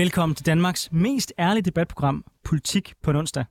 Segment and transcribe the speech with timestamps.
[0.00, 3.44] Velkommen til Danmarks mest ærlige debatprogram, Politik på onsdag.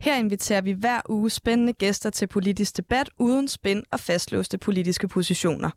[0.00, 5.08] Her inviterer vi hver uge spændende gæster til politisk debat uden spænd og fastlåste politiske
[5.08, 5.70] positioner.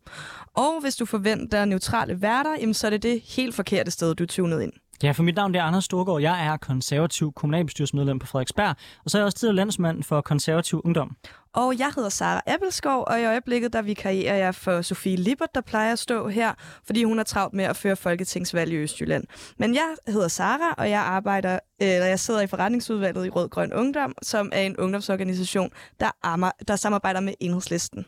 [0.54, 4.22] Og hvis du forventer neutrale værter, jamen så er det det helt forkerte sted, du
[4.22, 4.72] er tunet ind.
[5.02, 6.20] Ja, for mit navn er Anders Storgård.
[6.20, 10.80] Jeg er konservativ kommunalbestyrelsesmedlem på Frederiksberg, og så er jeg også tidligere landsmand for konservativ
[10.84, 11.16] ungdom.
[11.54, 15.60] Og jeg hedder Sara Appelskov, og i øjeblikket der vikarierer jeg for Sofie Lippert, der
[15.60, 16.54] plejer at stå her,
[16.86, 19.24] fordi hun er travlt med at føre folketingsvalg i Østjylland.
[19.58, 23.72] Men jeg hedder Sara, og jeg arbejder, eller jeg sidder i forretningsudvalget i Rød Grøn
[23.72, 25.70] Ungdom, som er en ungdomsorganisation,
[26.00, 28.06] der, ammer, der samarbejder med Enhedslisten.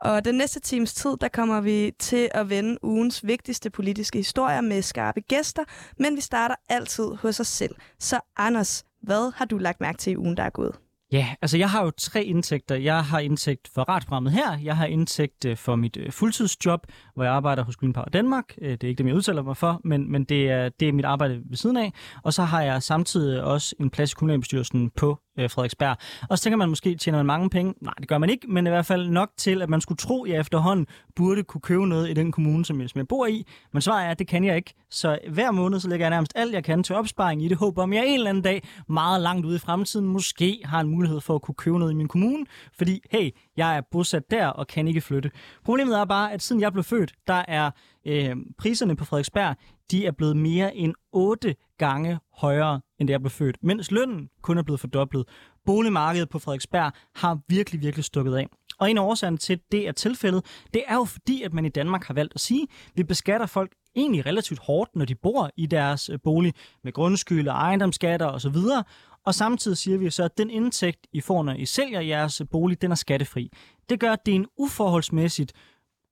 [0.00, 4.60] Og den næste times tid, der kommer vi til at vende ugens vigtigste politiske historier
[4.60, 5.64] med skarpe gæster,
[5.98, 7.74] men vi starter altid hos os selv.
[7.98, 10.74] Så Anders, hvad har du lagt mærke til i ugen, der er gået?
[11.12, 12.74] Ja, altså jeg har jo tre indtægter.
[12.74, 14.58] Jeg har indtægt for radprogrammet her.
[14.58, 18.54] Jeg har indtægt øh, for mit øh, fuldtidsjob, hvor jeg arbejder hos Green Power Danmark.
[18.60, 20.92] Øh, det er ikke det, jeg udtaler mig for, men, men det, er, det er
[20.92, 21.92] mit arbejde ved siden af.
[22.22, 25.96] Og så har jeg samtidig også en plads i kommunalbestyrelsen på øh, Frederiksberg.
[26.28, 27.74] Og så tænker man måske, tjener man mange penge?
[27.80, 30.24] Nej, det gør man ikke, men i hvert fald nok til, at man skulle tro,
[30.24, 30.86] at jeg efterhånden
[31.16, 33.46] burde kunne købe noget i den kommune, som jeg, som jeg bor i.
[33.72, 34.74] Men svaret er, at det kan jeg ikke.
[34.90, 37.78] Så hver måned, så lægger jeg nærmest alt, jeg kan til opsparing i det håb
[37.78, 41.20] om, jeg en eller anden dag, meget langt ude i fremtiden, måske har en mulighed
[41.20, 42.46] for at kunne købe noget i min kommune.
[42.78, 45.30] Fordi, hey, jeg er bosat der og kan ikke flytte.
[45.64, 47.70] Problemet er bare, at siden jeg blev født, der er
[48.06, 49.56] øh, priserne på Frederiksberg,
[49.90, 54.28] de er blevet mere end 8 gange højere, end da jeg blev født, mens lønnen
[54.42, 55.28] kun er blevet fordoblet.
[55.66, 58.46] Boligmarkedet på Frederiksberg har virkelig, virkelig stukket af.
[58.78, 60.44] Og en af årsagerne til, at det er tilfældet,
[60.74, 63.46] det er jo fordi, at man i Danmark har valgt at sige, at vi beskatter
[63.46, 66.54] folk egentlig relativt hårdt, når de bor i deres øh, bolig
[66.84, 68.56] med grundskyld og ejendomsskatter osv.
[69.26, 72.46] Og samtidig siger vi så, at den indtægt, I får, når I sælger jeres øh,
[72.50, 73.50] bolig, den er skattefri.
[73.88, 75.52] Det gør, at det er en uforholdsmæssigt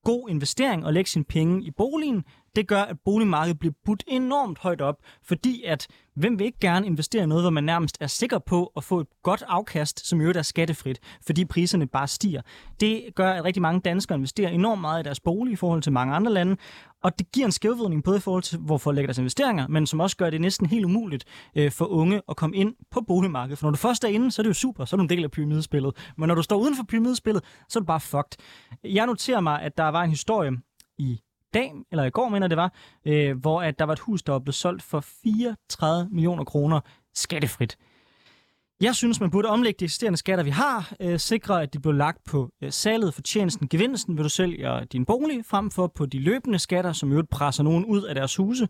[0.05, 2.25] god investering at lægge sine penge i boligen.
[2.57, 6.87] Det gør, at boligmarkedet bliver budt enormt højt op, fordi at hvem vil ikke gerne
[6.87, 10.21] investere i noget, hvor man nærmest er sikker på at få et godt afkast, som
[10.21, 12.43] jo er skattefrit, fordi priserne bare stiger.
[12.81, 15.93] Det gør, at rigtig mange danskere investerer enormt meget i deres bolig i forhold til
[15.93, 16.57] mange andre lande,
[17.03, 20.01] og det giver en skævvridning både i forhold til, hvorfor lægger deres investeringer, men som
[20.01, 21.25] også gør det næsten helt umuligt
[21.57, 23.59] øh, for unge at komme ind på boligmarkedet.
[23.59, 25.09] For når du først er inde, så er det jo super, så er du en
[25.09, 25.97] del af pyramidespillet.
[26.19, 28.39] Men når du står uden for pyramidespillet, så er du bare fucked.
[28.85, 30.53] Jeg noterer mig, at der var en historie
[30.99, 31.21] i
[31.57, 32.73] dag, eller i går mener det var,
[33.07, 36.81] øh, hvor at der var et hus, der var blevet solgt for 34 millioner kroner
[37.15, 37.79] skattefrit.
[38.81, 41.95] Jeg synes, man burde omlægge de eksisterende skatter, vi har, øh, sikre, at de bliver
[41.95, 46.07] lagt på øh, salget, tjenesten, gevinsten, ved du sælger øh, din bolig, frem for på
[46.07, 48.69] de løbende skatter, som jo presser nogen ud af deres huse.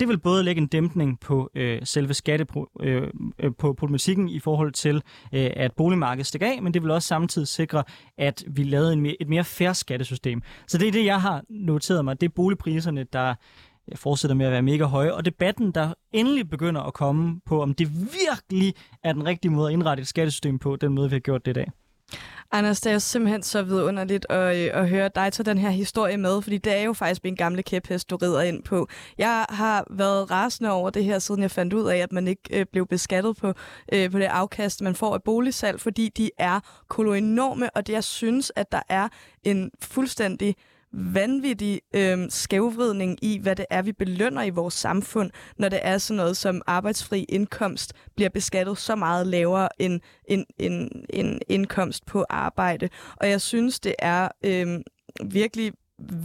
[0.00, 2.46] Det vil både lægge en dæmpning på øh, selve skatte
[2.80, 3.02] øh,
[3.38, 4.96] øh, på problematikken i forhold til,
[5.32, 7.84] øh, at boligmarkedet stikker af, men det vil også samtidig sikre,
[8.18, 10.42] at vi lavede en mere, et mere fair skattesystem.
[10.66, 12.20] Så det er det, jeg har noteret mig.
[12.20, 13.34] Det er boligpriserne, der
[13.94, 17.74] fortsætter med at være mega høje, og debatten, der endelig begynder at komme på, om
[17.74, 21.20] det virkelig er den rigtige måde at indrette et skattesystem på, den måde, vi har
[21.20, 21.70] gjort det i dag.
[22.52, 26.16] Anders, det er simpelthen så vidunderligt at, øh, at høre dig tage den her historie
[26.16, 28.88] med, fordi det er jo faktisk min gamle kæphest, du rider ind på.
[29.18, 32.42] Jeg har været rasende over det her, siden jeg fandt ud af, at man ikke
[32.50, 33.52] øh, blev beskattet på,
[33.92, 38.04] øh, på det afkast, man får af boligsalg, fordi de er koloenorme, og det jeg
[38.04, 39.08] synes, at der er
[39.44, 40.56] en fuldstændig
[40.92, 45.98] vanvittig øh, skævvridning i, hvad det er, vi belønner i vores samfund, når det er
[45.98, 52.06] sådan noget som arbejdsfri indkomst bliver beskattet så meget lavere end en, en, en indkomst
[52.06, 52.88] på arbejde.
[53.16, 54.80] Og jeg synes, det er øh,
[55.24, 55.72] virkelig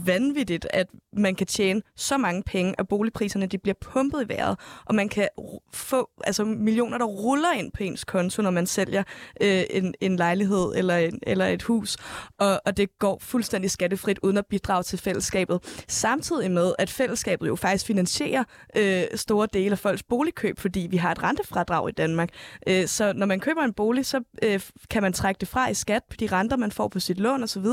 [0.06, 4.58] vanvittigt, at man kan tjene så mange penge, at boligpriserne de bliver pumpet i vejret,
[4.84, 5.28] og man kan
[5.72, 9.02] få altså, millioner, der ruller ind på ens konto, når man sælger
[9.40, 11.96] øh, en, en lejlighed eller, en, eller et hus,
[12.38, 15.84] og, og det går fuldstændig skattefrit, uden at bidrage til fællesskabet.
[15.88, 18.44] Samtidig med, at fællesskabet jo faktisk finansierer
[18.76, 22.28] øh, store dele af folks boligkøb, fordi vi har et rentefradrag i Danmark.
[22.68, 24.60] Øh, så når man køber en bolig, så øh,
[24.90, 27.42] kan man trække det fra i skat på de renter, man får på sit lån
[27.42, 27.66] osv.,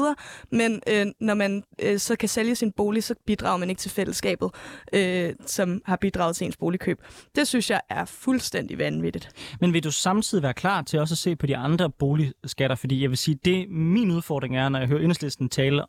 [0.51, 3.79] men øh, når man øh, Øh, så kan sælge sin bolig, så bidrager man ikke
[3.79, 4.51] til fællesskabet,
[4.93, 7.01] øh, som har bidraget til ens boligkøb.
[7.35, 9.29] Det synes jeg er fuldstændig vanvittigt.
[9.61, 12.75] Men vil du samtidig være klar til også at se på de andre boligskatter?
[12.75, 15.85] Fordi jeg vil sige, det min udfordring er, når jeg hører enhedslisten tale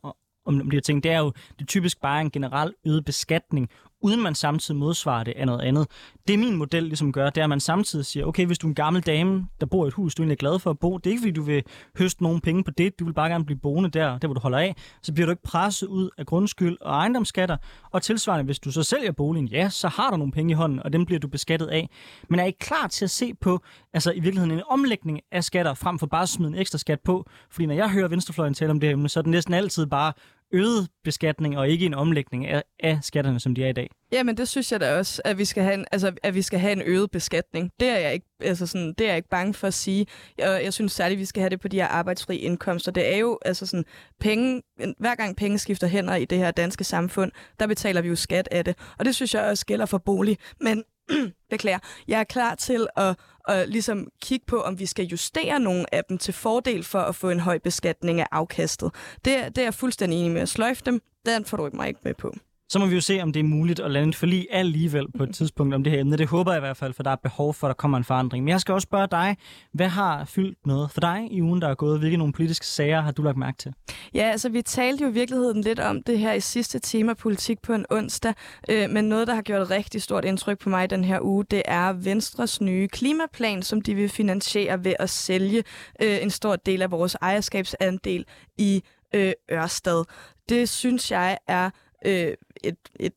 [0.46, 3.68] om de her ting, det er jo det typisk bare en generel øget beskatning
[4.02, 5.86] uden man samtidig modsvarer det af noget andet.
[6.28, 8.68] Det min model ligesom gør, det er, at man samtidig siger, okay, hvis du er
[8.68, 10.98] en gammel dame, der bor i et hus, du er egentlig glad for at bo,
[10.98, 11.62] det er ikke, fordi du vil
[11.98, 14.40] høste nogen penge på det, du vil bare gerne blive boende der, der hvor du
[14.40, 17.56] holder af, så bliver du ikke presset ud af grundskyld og ejendomsskatter,
[17.90, 20.82] og tilsvarende, hvis du så sælger boligen, ja, så har du nogle penge i hånden,
[20.82, 21.90] og dem bliver du beskattet af.
[22.28, 23.60] Men er I klar til at se på,
[23.92, 27.00] altså i virkeligheden en omlægning af skatter, frem for bare at smide en ekstra skat
[27.00, 27.26] på?
[27.50, 30.12] Fordi når jeg hører venstrefløjen tale om det, så er det næsten altid bare
[30.52, 33.90] øget beskatning og ikke en omlægning af, af skatterne, som de er i dag.
[34.12, 36.58] Jamen, det synes jeg da også, at vi skal have en, altså, at vi skal
[36.58, 37.70] have en øget beskatning.
[37.80, 40.06] Det er jeg ikke, altså sådan, det er jeg ikke bange for at sige.
[40.38, 42.92] Jeg, jeg synes særligt, at vi skal have det på de her arbejdsfri indkomster.
[42.92, 43.84] Det er jo altså sådan,
[44.20, 44.62] penge,
[44.98, 48.48] hver gang penge skifter hænder i det her danske samfund, der betaler vi jo skat
[48.50, 48.76] af det.
[48.98, 50.38] Og det synes jeg også gælder for bolig.
[50.60, 50.84] Men
[51.50, 51.78] beklager,
[52.08, 56.04] jeg er klar til at, og ligesom kigge på, om vi skal justere nogle af
[56.08, 58.94] dem til fordel for at få en høj beskatning af afkastet.
[59.24, 61.00] Det, det er jeg fuldstændig enig med at sløjfe dem.
[61.26, 62.34] Den får du ikke mig ikke med på.
[62.72, 65.22] Så må vi jo se, om det er muligt at lande et forlig alligevel på
[65.22, 66.16] et tidspunkt om det her emne.
[66.16, 68.04] Det håber jeg i hvert fald, for der er behov for, at der kommer en
[68.04, 68.44] forandring.
[68.44, 69.36] Men jeg skal også spørge dig,
[69.72, 71.98] hvad har fyldt noget for dig i ugen, der er gået?
[71.98, 73.72] Hvilke nogle politiske sager har du lagt mærke til?
[74.14, 77.62] Ja, altså vi talte jo i virkeligheden lidt om det her i sidste tema politik
[77.62, 78.34] på en onsdag,
[78.68, 81.44] øh, men noget, der har gjort et rigtig stort indtryk på mig den her uge,
[81.44, 85.64] det er Venstres nye klimaplan, som de vil finansiere ved at sælge
[86.02, 88.24] øh, en stor del af vores ejerskabsandel
[88.58, 88.82] i
[89.14, 90.04] øh, Ørsted.
[90.48, 91.70] Det synes jeg er
[92.04, 92.34] øh,
[92.64, 93.12] et, et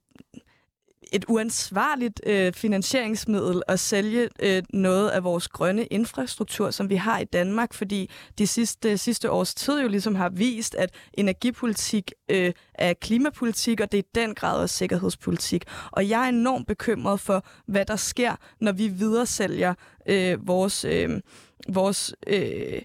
[1.11, 7.19] et uansvarligt øh, finansieringsmiddel at sælge øh, noget af vores grønne infrastruktur, som vi har
[7.19, 12.53] i Danmark, fordi de sidste, sidste års tid jo ligesom har vist, at energipolitik øh,
[12.73, 15.63] er klimapolitik, og det er i den grad også sikkerhedspolitik.
[15.91, 19.73] Og jeg er enormt bekymret for, hvad der sker, når vi videresælger
[20.07, 21.21] øh, vores, øh,
[21.69, 22.81] vores øh,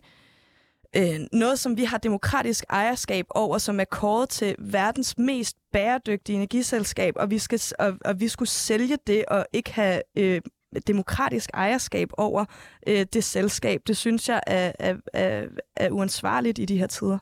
[0.96, 6.36] øh, noget, som vi har demokratisk ejerskab over, som er kåret til verdens mest bæredygtige
[6.36, 10.40] energiselskab, og vi, skal, og, og vi skulle sælge det og ikke have øh,
[10.86, 12.44] demokratisk ejerskab over
[12.86, 13.80] øh, det selskab.
[13.86, 15.44] Det synes jeg er, er, er,
[15.76, 17.18] er uansvarligt i de her tider.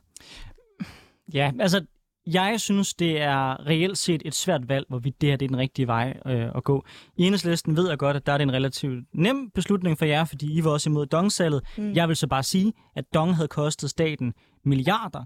[1.33, 1.85] Ja, altså
[2.27, 5.57] jeg synes, det er reelt set et svært valg, hvorvidt det her det er den
[5.57, 6.85] rigtige vej øh, at gå.
[7.17, 10.25] I enhedslisten ved jeg godt, at der er det en relativt nem beslutning for jer,
[10.25, 11.61] fordi I var også imod Dong-salget.
[11.77, 11.93] Mm.
[11.93, 14.33] Jeg vil så bare sige, at Dong havde kostet staten
[14.65, 15.23] milliarder,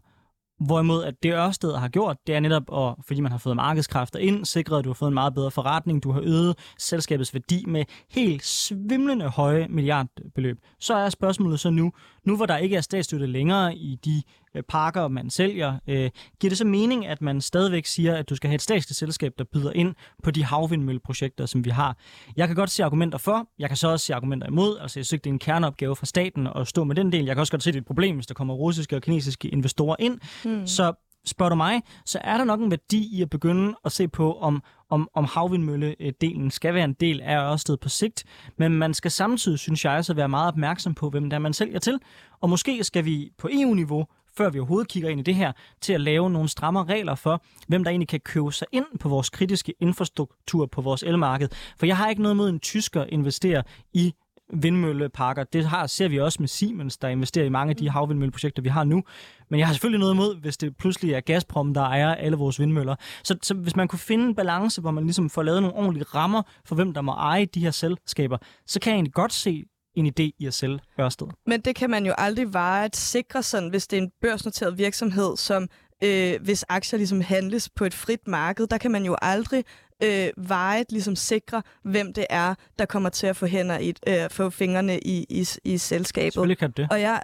[0.60, 4.20] Hvorimod at det Ørsted har gjort, det er netop, at, fordi man har fået markedskræfter
[4.20, 7.64] ind, sikret, at du har fået en meget bedre forretning, du har øget selskabets værdi
[7.68, 10.58] med helt svimlende høje milliardbeløb.
[10.80, 11.92] Så er spørgsmålet så nu,
[12.26, 14.22] nu hvor der ikke er statsstøtte længere i de
[14.56, 16.10] øh, parker, man sælger, øh,
[16.40, 19.34] giver det så mening, at man stadigvæk siger, at du skal have et statsligt selskab,
[19.38, 21.98] der byder ind på de havvindmølleprojekter, som vi har?
[22.36, 24.78] Jeg kan godt se argumenter for, jeg kan så også se argumenter imod.
[24.80, 27.26] Altså jeg synes, det er en kerneopgave fra staten at stå med den del.
[27.26, 29.48] Jeg kan også godt se, det er et problem, hvis der kommer russiske og kinesiske
[29.48, 30.20] investorer ind.
[30.44, 30.68] Hmm.
[30.68, 30.94] Så
[31.26, 34.34] spørger du mig, så er der nok en værdi i at begynde at se på,
[34.40, 38.24] om, om, om havvindmølledelen skal være en del af Ørsted på sigt.
[38.58, 41.80] Men man skal samtidig, synes jeg, så være meget opmærksom på, hvem der man sælger
[41.80, 42.00] til.
[42.42, 44.06] Og måske skal vi på EU-niveau
[44.38, 45.52] før vi overhovedet kigger ind i det her,
[45.82, 49.10] til at lave nogle stramme regler for, hvem der egentlig kan købe sig ind på
[49.10, 51.50] vores kritiske infrastruktur på vores elmarked.
[51.78, 53.64] For jeg har ikke noget mod en tysker investere
[53.94, 54.14] i
[54.54, 55.44] vindmølleparker.
[55.44, 57.90] Det har, ser vi også med Siemens, der investerer i mange af de mm.
[57.90, 59.04] havvindmølleprojekter, vi har nu.
[59.50, 62.60] Men jeg har selvfølgelig noget imod, hvis det pludselig er Gazprom, der ejer alle vores
[62.60, 62.96] vindmøller.
[63.24, 66.04] Så, så hvis man kunne finde en balance, hvor man ligesom får lavet nogle ordentlige
[66.04, 68.38] rammer for, hvem der må eje de her selskaber,
[68.68, 69.64] så kan jeg egentlig godt se
[69.96, 71.28] en idé i at sælge Ørsted.
[71.48, 74.78] Men det kan man jo aldrig vare at sikre sådan, hvis det er en børsnoteret
[74.78, 75.68] virksomhed, som
[76.04, 79.64] øh, hvis aktier ligesom handles på et frit marked, der kan man jo aldrig
[80.04, 84.30] øh, vejet ligesom sikre, hvem det er, der kommer til at få, hænder i, øh,
[84.30, 86.34] få fingrene i, i, i selskabet.
[86.34, 86.88] Selvfølgelig kan det.
[86.92, 87.22] Og jeg,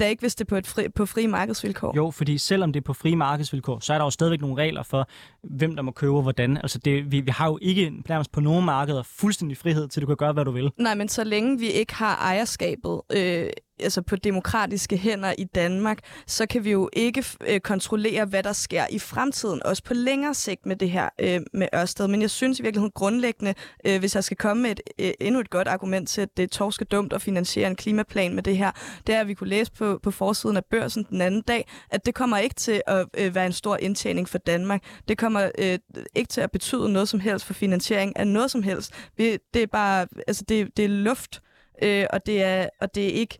[0.00, 1.92] da ikke, hvis det er på, et fri, på frie markedsvilkår.
[1.96, 4.82] Jo, fordi selvom det er på frie markedsvilkår, så er der jo stadigvæk nogle regler
[4.82, 5.08] for,
[5.42, 6.56] hvem der må købe og hvordan.
[6.56, 10.02] Altså det, vi, vi har jo ikke nærmest på nogen markeder fuldstændig frihed til, at
[10.02, 10.70] du kan gøre, hvad du vil.
[10.78, 13.46] Nej, men så længe vi ikke har ejerskabet øh,
[13.82, 18.52] altså på demokratiske hænder i Danmark, så kan vi jo ikke øh, kontrollere, hvad der
[18.52, 22.08] sker i fremtiden, også på længere sigt med det her øh, med Ørsted.
[22.08, 23.54] Men jeg synes i virkeligheden grundlæggende,
[23.86, 26.42] øh, hvis jeg skal komme med et, øh, endnu et godt argument til, at det
[26.42, 28.70] er torske dumt at finansiere en klimaplan med det her,
[29.06, 32.06] det er, at vi kunne læse på, på forsiden af børsen den anden dag, at
[32.06, 34.82] det kommer ikke til at øh, være en stor indtjening for Danmark.
[35.08, 35.78] Det kommer øh,
[36.14, 38.92] ikke til at betyde noget som helst for finansiering af noget som helst.
[39.16, 41.42] Vi, det er bare, altså det, det er luft,
[41.82, 43.38] øh, og, det er, og det er ikke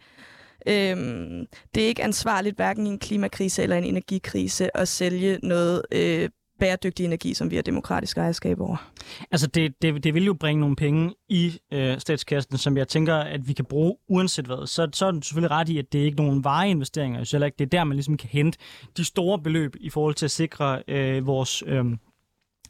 [0.66, 5.82] Øhm, det er ikke ansvarligt hverken i en klimakrise eller en energikrise at sælge noget
[5.92, 6.28] øh,
[6.62, 8.90] bæredygtig energi, som vi har demokratisk ejerskab over.
[9.30, 13.14] Altså det, det, det vil jo bringe nogle penge i øh, statskassen, som jeg tænker,
[13.16, 14.66] at vi kan bruge uanset hvad.
[14.66, 17.24] Så, så er det selvfølgelig ret i, at det er ikke nogen vareinvesteringer.
[17.24, 18.58] Så ikke det er der, man ligesom kan hente
[18.96, 21.84] de store beløb i forhold til at sikre øh, vores øh,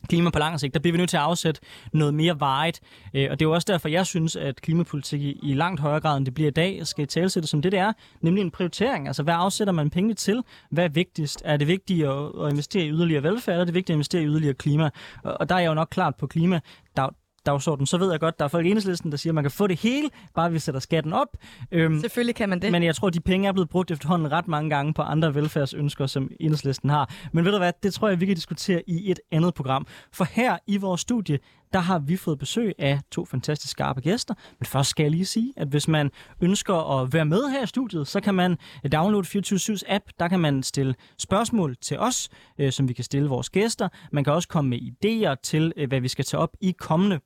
[0.09, 1.61] klima på lang sigt, der bliver vi nødt til at afsætte
[1.92, 2.80] noget mere vejet.
[3.14, 6.16] Øh, og det er jo også derfor, jeg synes, at klimapolitik i langt højere grad,
[6.16, 9.06] end det bliver i dag, skal talsætte som det, det er, nemlig en prioritering.
[9.06, 10.42] Altså, hvad afsætter man penge til?
[10.71, 11.42] Hvad er vigtigst?
[11.44, 14.26] Er det vigtigt at, investere i yderligere velfærd, eller er det vigtigt at investere i
[14.26, 14.90] yderligere klima?
[15.25, 16.61] Og der er jeg jo nok klart på klima.
[16.97, 17.09] Der,
[17.47, 19.51] dagsorden, så ved jeg godt, der er folk i enhedslisten, der siger, at man kan
[19.51, 21.29] få det hele, bare vi sætter skatten op.
[21.73, 22.73] Øhm, Selvfølgelig kan man det.
[22.73, 25.35] Men jeg tror, at de penge er blevet brugt efterhånden ret mange gange på andre
[25.35, 27.11] velfærdsønsker, som enhedslisten har.
[27.33, 29.87] Men ved du hvad, det tror jeg, vi kan diskutere i et andet program.
[30.13, 31.39] For her i vores studie,
[31.73, 34.35] der har vi fået besøg af to fantastisk skarpe gæster.
[34.59, 37.67] Men først skal jeg lige sige, at hvis man ønsker at være med her i
[37.67, 38.59] studiet, så kan man
[38.93, 40.05] downloade 24 app.
[40.19, 43.89] Der kan man stille spørgsmål til os, øh, som vi kan stille vores gæster.
[44.13, 47.21] Man kan også komme med idéer til, øh, hvad vi skal tage op i kommende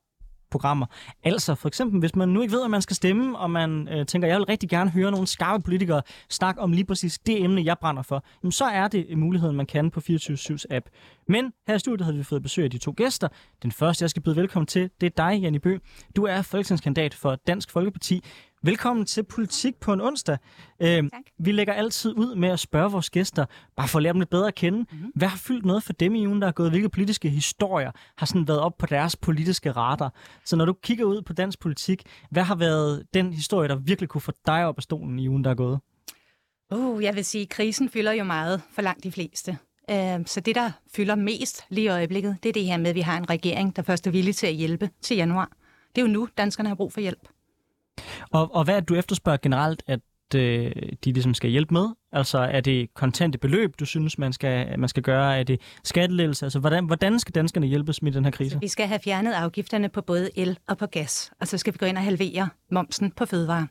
[0.50, 0.86] programmer.
[1.24, 4.06] Altså for eksempel, hvis man nu ikke ved, at man skal stemme, og man øh,
[4.06, 7.64] tænker, jeg vil rigtig gerne høre nogle skarpe politikere snakke om lige præcis det emne,
[7.64, 10.86] jeg brænder for, jamen, så er det muligheden, man kan på 24-7's app.
[11.28, 13.28] Men her i studiet havde vi fået besøg af de to gæster.
[13.62, 15.78] Den første, jeg skal byde velkommen til, det er dig, Janne Bø.
[16.16, 18.24] Du er folketingskandidat for Dansk Folkeparti.
[18.62, 20.38] Velkommen til Politik på en onsdag.
[20.80, 21.04] Øh,
[21.38, 23.44] vi lægger altid ud med at spørge vores gæster,
[23.76, 24.78] bare for at lære dem lidt bedre at kende.
[24.78, 25.12] Mm-hmm.
[25.14, 26.70] Hvad har fyldt noget for dem i ugen, der er gået?
[26.70, 30.14] Hvilke politiske historier har sådan været op på deres politiske radar?
[30.44, 34.08] Så når du kigger ud på dansk politik, hvad har været den historie, der virkelig
[34.08, 35.80] kunne få dig op af stolen i ugen, der er gået?
[36.74, 39.58] Uh, jeg vil sige, at krisen fylder jo meget for langt de fleste.
[39.92, 42.94] Uh, så det, der fylder mest lige i øjeblikket, det er det her med, at
[42.94, 45.50] vi har en regering, der først er villig til at hjælpe til januar.
[45.94, 47.28] Det er jo nu, danskerne har brug for hjælp.
[48.30, 50.00] Og, og hvad er det, du efterspørger generelt, at
[50.34, 50.72] øh,
[51.04, 51.88] de ligesom skal hjælpe med?
[52.12, 55.38] Altså er det kontante beløb, du synes, man skal, man skal gøre?
[55.38, 56.46] Er det skatteledelse?
[56.46, 58.50] Altså hvordan, hvordan skal danskerne hjælpes med den her krise?
[58.50, 61.72] Så vi skal have fjernet afgifterne på både el og på gas, og så skal
[61.72, 63.66] vi gå ind og halvere momsen på fødevarer.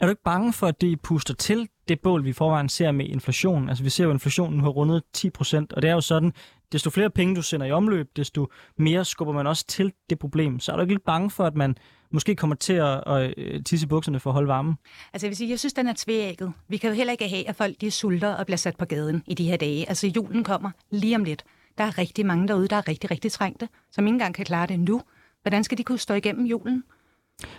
[0.00, 3.06] Er du ikke bange for, at det puster til det bål, vi forvejen ser med
[3.06, 3.68] inflation?
[3.68, 6.32] Altså vi ser jo, at inflationen har rundet 10 procent, og det er jo sådan,
[6.72, 8.48] desto flere penge du sender i omløb, desto
[8.78, 10.60] mere skubber man også til det problem.
[10.60, 11.76] Så er du ikke lidt bange for, at man
[12.12, 14.74] måske kommer til at, at øh, tisse bukserne for at holde varmen?
[15.12, 16.52] Altså jeg vil sige, jeg synes, den er tvægget.
[16.68, 19.22] Vi kan jo heller ikke have, at folk de sulter og bliver sat på gaden
[19.26, 19.88] i de her dage.
[19.88, 21.44] Altså julen kommer lige om lidt.
[21.78, 24.66] Der er rigtig mange derude, der er rigtig, rigtig trængte, som ikke engang kan klare
[24.66, 25.02] det nu.
[25.42, 26.84] Hvordan skal de kunne stå igennem julen?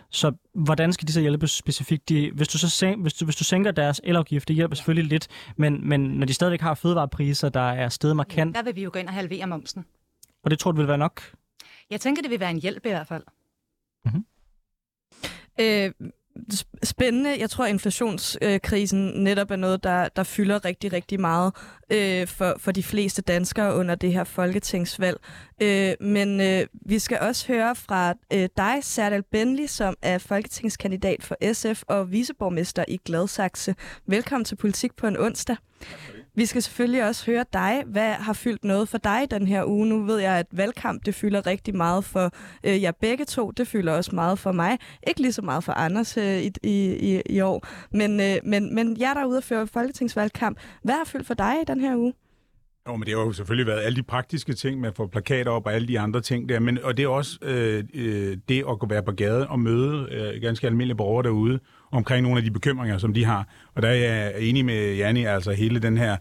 [0.10, 2.10] Så hvordan skal de så hjælpe specifikt?
[2.10, 5.10] De, hvis, du så sænker, hvis, du, hvis du sænker deres elafgift, det hjælper selvfølgelig
[5.10, 5.28] lidt,
[5.58, 8.56] men, men når de stadigvæk har fødevarepriser, der er stedet markant...
[8.56, 9.86] Der vil vi jo gå ind og halvere momsen.
[10.44, 11.22] Og det tror du vil være nok?
[11.90, 13.24] Jeg tænker, det vil være en hjælp i hvert fald.
[14.06, 14.26] Mm-hmm.
[15.60, 15.92] Øh,
[16.84, 17.40] spændende.
[17.40, 21.54] Jeg tror, at inflationskrisen øh, netop er noget, der, der fylder rigtig, rigtig meget
[21.92, 25.18] øh, for, for de fleste danskere under det her folketingsvalg.
[25.62, 31.24] Øh, men øh, vi skal også høre fra øh, dig, Serdal Benli, som er folketingskandidat
[31.24, 33.76] for SF og viceborgmester i Gladsaxe.
[34.08, 35.56] Velkommen til Politik på en onsdag.
[36.36, 37.84] Vi skal selvfølgelig også høre dig.
[37.86, 39.88] Hvad har fyldt noget for dig den her uge?
[39.88, 42.32] Nu ved jeg, at valgkamp det fylder rigtig meget for
[42.64, 43.52] øh, jer begge to.
[43.52, 44.78] Det fylder også meget for mig.
[45.08, 47.68] Ikke lige så meget for Anders øh, i, i, i år.
[47.92, 50.58] Men, øh, men, men jer derude og fører folketingsvalgkamp.
[50.84, 52.14] Hvad har fyldt for dig den her uge?
[52.88, 55.52] Jo, men det har jo selvfølgelig været alle de praktiske ting med at få plakater
[55.52, 58.64] op og alle de andre ting der, men, og det er også øh, øh, det
[58.70, 61.60] at gå være på gaden og møde øh, ganske almindelige borgere derude
[61.92, 63.48] omkring nogle af de bekymringer, som de har.
[63.76, 66.18] Og der er jeg enig med Janni, altså hele den her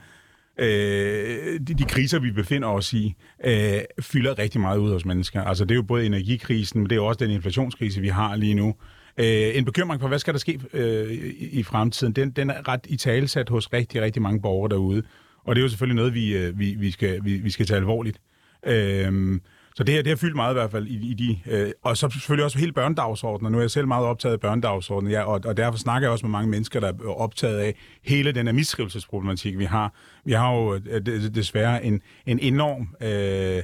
[0.58, 5.42] øh, de, de kriser, vi befinder os i, øh, fylder rigtig meget ud hos mennesker.
[5.42, 8.54] Altså det er jo både energikrisen, men det er også den inflationskrise, vi har lige
[8.54, 8.74] nu.
[9.18, 12.68] Øh, en bekymring for, hvad skal der ske øh, i, i fremtiden, den, den er
[12.68, 15.02] ret i talesat hos rigtig, rigtig mange borgere derude.
[15.44, 17.78] Og det er jo selvfølgelig noget, vi, øh, vi, vi, skal, vi, vi skal tage
[17.78, 18.20] alvorligt.
[18.66, 19.40] Øh,
[19.74, 21.38] så det her, det har fyldt meget i hvert fald i, i de...
[21.50, 23.52] Øh, og så selvfølgelig også hele børnedagsordenen.
[23.52, 26.26] Nu er jeg selv meget optaget af børnedagsordenen, ja, og, og derfor snakker jeg også
[26.26, 27.74] med mange mennesker, der er optaget af
[28.04, 29.94] hele den her mistrivelsesproblematik, vi har.
[30.24, 32.88] Vi har jo øh, desværre en, en enorm...
[33.02, 33.62] Øh,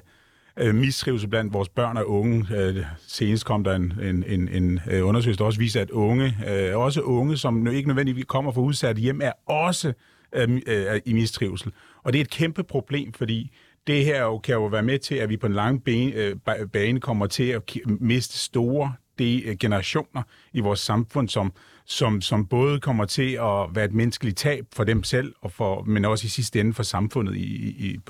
[0.56, 2.46] øh, mistrivsel blandt vores børn og unge.
[2.56, 6.36] Øh, senest kom der en, en, en, en øh, undersøgelse, der også viser, at unge,
[6.48, 9.92] øh, også unge, som ikke nødvendigvis kommer fra udsatte hjem, er også
[10.32, 11.72] øh, øh, i mistrivsel.
[12.02, 13.50] Og det er et kæmpe problem, fordi
[13.86, 16.36] det her jo, kan jo være med til, at vi på en lang bane, øh,
[16.72, 21.52] bane kommer til at miste store de generationer i vores samfund, som,
[21.86, 25.82] som, som både kommer til at være et menneskeligt tab for dem selv, og for,
[25.82, 27.36] men også i sidste ende for samfundet.
[27.36, 28.00] I, i,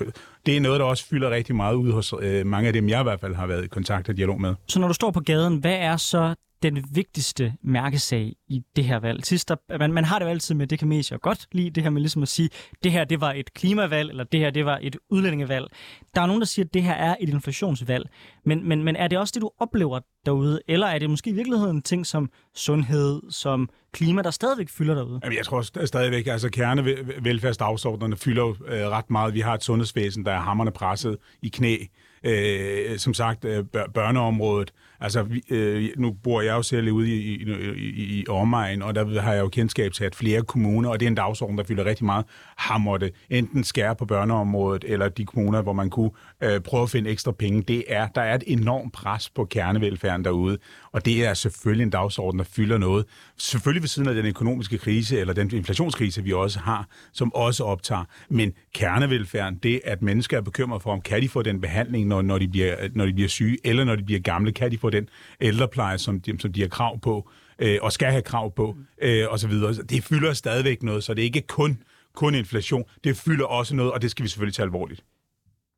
[0.47, 2.99] det er noget, der også fylder rigtig meget ud hos øh, mange af dem, jeg
[2.99, 4.55] i hvert fald har været i kontakt og dialog med.
[4.67, 8.99] Så når du står på gaden, hvad er så den vigtigste mærkesag i det her
[8.99, 9.25] valg?
[9.25, 11.83] Sidst, der, man, man har det jo altid med, det kan mest godt lide, det
[11.83, 12.49] her med ligesom at sige,
[12.83, 15.67] det her det var et klimavalg, eller det her det var et udlændingevalg.
[16.15, 18.09] Der er nogen, der siger, at det her er et inflationsvalg.
[18.45, 20.61] Men, men, men er det også det, du oplever derude?
[20.67, 25.19] Eller er det måske i virkeligheden ting som sundhed, som klima, der stadigvæk fylder derude?
[25.23, 29.33] Jamen, jeg tror stadigvæk, altså kernevelfærdsdagsordnerne fylder jo øh, ret meget.
[29.33, 31.77] Vi har et sundhedsvæsen, der er hammerne presset i knæ.
[32.23, 33.63] Øh, som sagt, øh,
[33.93, 38.81] børneområdet Altså, vi, øh, nu bor jeg jo selv ude i, i, i, i omegn,
[38.81, 41.57] og der har jeg jo kendskab til, at flere kommuner, og det er en dagsorden,
[41.57, 42.25] der fylder rigtig meget,
[42.57, 46.11] har måtte enten skære på børneområdet, eller de kommuner, hvor man kunne
[46.43, 47.61] øh, prøve at finde ekstra penge.
[47.61, 50.57] Det er, der er et enormt pres på kernevelfærden derude,
[50.91, 53.05] og det er selvfølgelig en dagsorden, der fylder noget.
[53.37, 57.63] Selvfølgelig ved siden af den økonomiske krise, eller den inflationskrise, vi også har, som også
[57.63, 58.03] optager.
[58.29, 62.21] Men kernevelfærden, det at mennesker er bekymret for, om kan de få den behandling, når,
[62.21, 64.86] når, de, bliver, når de bliver syge, eller når de bliver gamle, kan de få
[64.89, 65.09] den
[65.41, 67.29] ældrepleje, som de, som de har krav på,
[67.59, 69.51] øh, og skal have krav på, øh, osv.
[69.89, 72.83] Det fylder stadigvæk noget, så det er ikke kun, kun inflation.
[73.03, 75.03] Det fylder også noget, og det skal vi selvfølgelig tage alvorligt.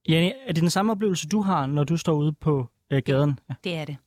[0.09, 3.39] Jenny, er det den samme oplevelse, du har, når du står ude på øh, gaden?
[3.49, 3.55] Ja.
[3.63, 3.97] Det er det.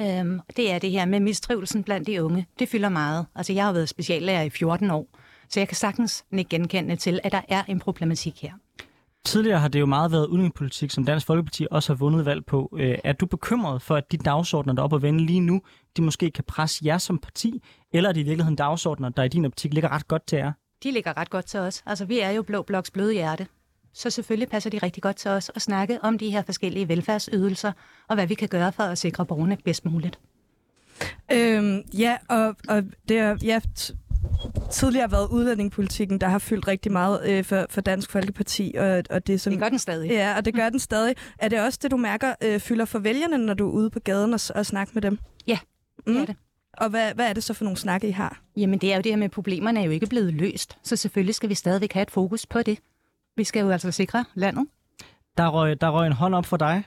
[0.00, 2.46] Øhm, det er det her med mistrivelsen blandt de unge.
[2.58, 3.26] Det fylder meget.
[3.34, 5.08] Altså, jeg har været speciallærer i 14 år,
[5.48, 8.52] så jeg kan sagtens ikke genkende til, at der er en problematik her.
[9.24, 12.76] Tidligere har det jo meget været udenrigspolitik, som Dansk Folkeparti også har vundet valg på.
[12.78, 15.62] Øh, er du bekymret for, at de dagsordner, der er oppe at vende lige nu,
[15.96, 17.62] de måske kan presse jer som parti,
[17.92, 20.52] eller er det i virkeligheden dagsordner, der i din optik ligger ret godt til jer?
[20.82, 21.82] De ligger ret godt til os.
[21.86, 23.46] Altså, vi er jo Blå Bloks bløde hjerte.
[23.92, 27.72] Så selvfølgelig passer de rigtig godt til os at snakke om de her forskellige velfærdsydelser,
[28.08, 30.18] og hvad vi kan gøre for at sikre borgerne bedst muligt.
[31.32, 33.60] Øhm, ja, og, og det er, ja,
[34.70, 38.74] tidligere været udlændingepolitikken, der har fyldt rigtig meget øh, for, for Dansk Folkeparti.
[38.78, 40.10] Og, og det, som, det gør den stadig.
[40.10, 41.14] Ja, og det gør den stadig.
[41.38, 44.00] Er det også det, du mærker øh, fylder for vælgerne, når du er ude på
[44.00, 45.18] gaden og, og snakker med dem?
[45.46, 45.58] Ja,
[45.96, 46.20] det mm.
[46.20, 46.36] er det.
[46.78, 48.40] Og hvad, hvad er det så for nogle snakke, I har?
[48.56, 50.78] Jamen, det er jo det her med, at problemerne er jo ikke blevet løst.
[50.82, 52.78] Så selvfølgelig skal vi stadigvæk have et fokus på det.
[53.36, 54.66] Vi skal jo altså sikre landet.
[55.38, 56.84] Der røg, der røg en hånd op for dig.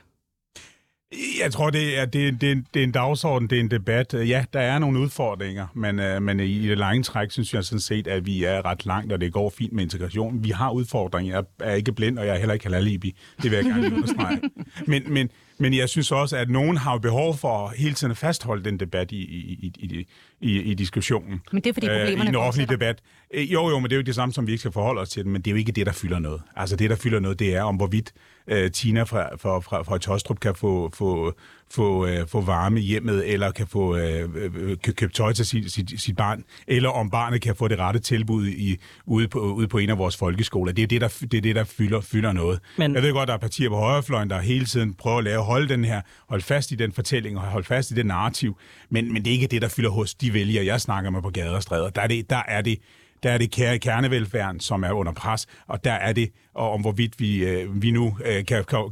[1.42, 4.14] Jeg tror, det er, det, det, det er en dagsorden, det er en debat.
[4.14, 7.80] Ja, der er nogle udfordringer, men, uh, men i det lange træk synes jeg sådan
[7.80, 10.44] set, at vi er ret langt, og det går fint med integration.
[10.44, 11.34] Vi har udfordringer.
[11.34, 13.16] Jeg er ikke blind, og jeg er heller ikke halalibi.
[13.42, 14.40] Det vil jeg gerne understrege.
[14.86, 18.64] Men, men, men jeg synes også, at nogen har behov for hele tiden at fastholde
[18.64, 20.06] den debat i, i, i,
[20.40, 21.40] i, i diskussionen.
[21.52, 22.98] Men det er fordi problemerne øh, I den offentlige debat.
[23.34, 25.00] Øh, jo, jo, men det er jo ikke det samme, som vi ikke skal forholde
[25.00, 26.42] os til men det er jo ikke det, der fylder noget.
[26.56, 28.12] Altså det, der fylder noget, det er om hvorvidt
[28.46, 31.34] øh, Tina fra, fra, fra, fra Tostrup kan få, få,
[31.70, 35.72] få, øh, få varme i hjemmet, eller kan få øh, øh købt tøj til sit,
[35.72, 38.76] sit, sit barn, eller om barnet kan få det rette tilbud i,
[39.06, 40.72] ude, på, ude på en af vores folkeskoler.
[40.72, 42.60] Det er det, der, det er det, der fylder, fylder noget.
[42.76, 42.94] Men...
[42.94, 45.68] Jeg ved godt, der er partier på højrefløjen, der hele tiden prøver at lave, holde
[45.68, 48.58] den her, holde fast i den fortælling og holde fast i det narrativ,
[48.90, 51.30] men, men det er ikke det, der fylder hos de vælgere, jeg snakker med på
[51.30, 51.90] gader og stræder.
[51.90, 52.78] Der er det, der er det
[53.22, 53.50] der er det
[53.80, 57.90] kernevelfærden, som er under pres, og der er det og om, hvorvidt vi, øh, vi
[57.90, 58.90] nu øh, kan, kan,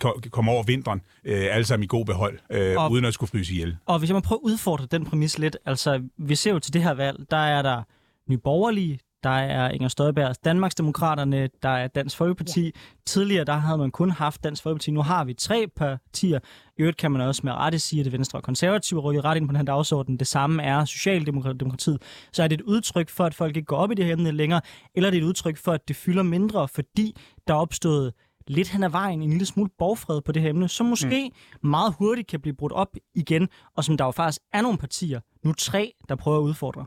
[0.00, 3.30] kan, komme over vinteren, øh, alle sammen i god behold, øh, og, uden at skulle
[3.30, 3.76] fryse ihjel.
[3.86, 6.72] Og hvis jeg må prøve at udfordre den præmis lidt, altså vi ser jo til
[6.72, 7.82] det her valg, der er der
[8.30, 12.64] Nye Borgerlige, der er Inger Støjbergs Danmarksdemokraterne, der er Dansk Folkeparti.
[12.64, 12.70] Ja.
[13.06, 14.90] Tidligere der havde man kun haft Dansk Folkeparti.
[14.90, 16.38] Nu har vi tre partier.
[16.78, 19.36] I øvrigt kan man også med rette sige, at det Venstre og Konservative rykket ret
[19.36, 20.16] ind på den her dagsorden.
[20.16, 22.02] Det samme er Socialdemokratiet.
[22.32, 24.30] Så er det et udtryk for, at folk ikke går op i det her emne
[24.30, 24.60] længere,
[24.94, 28.12] eller er det et udtryk for, at det fylder mindre, fordi der er opstået
[28.48, 31.30] lidt hen ad vejen en lille smule borgfred på det her emne, som måske
[31.62, 31.68] mm.
[31.68, 35.20] meget hurtigt kan blive brudt op igen, og som der jo faktisk er nogle partier,
[35.44, 36.86] nu tre, der prøver at udfordre.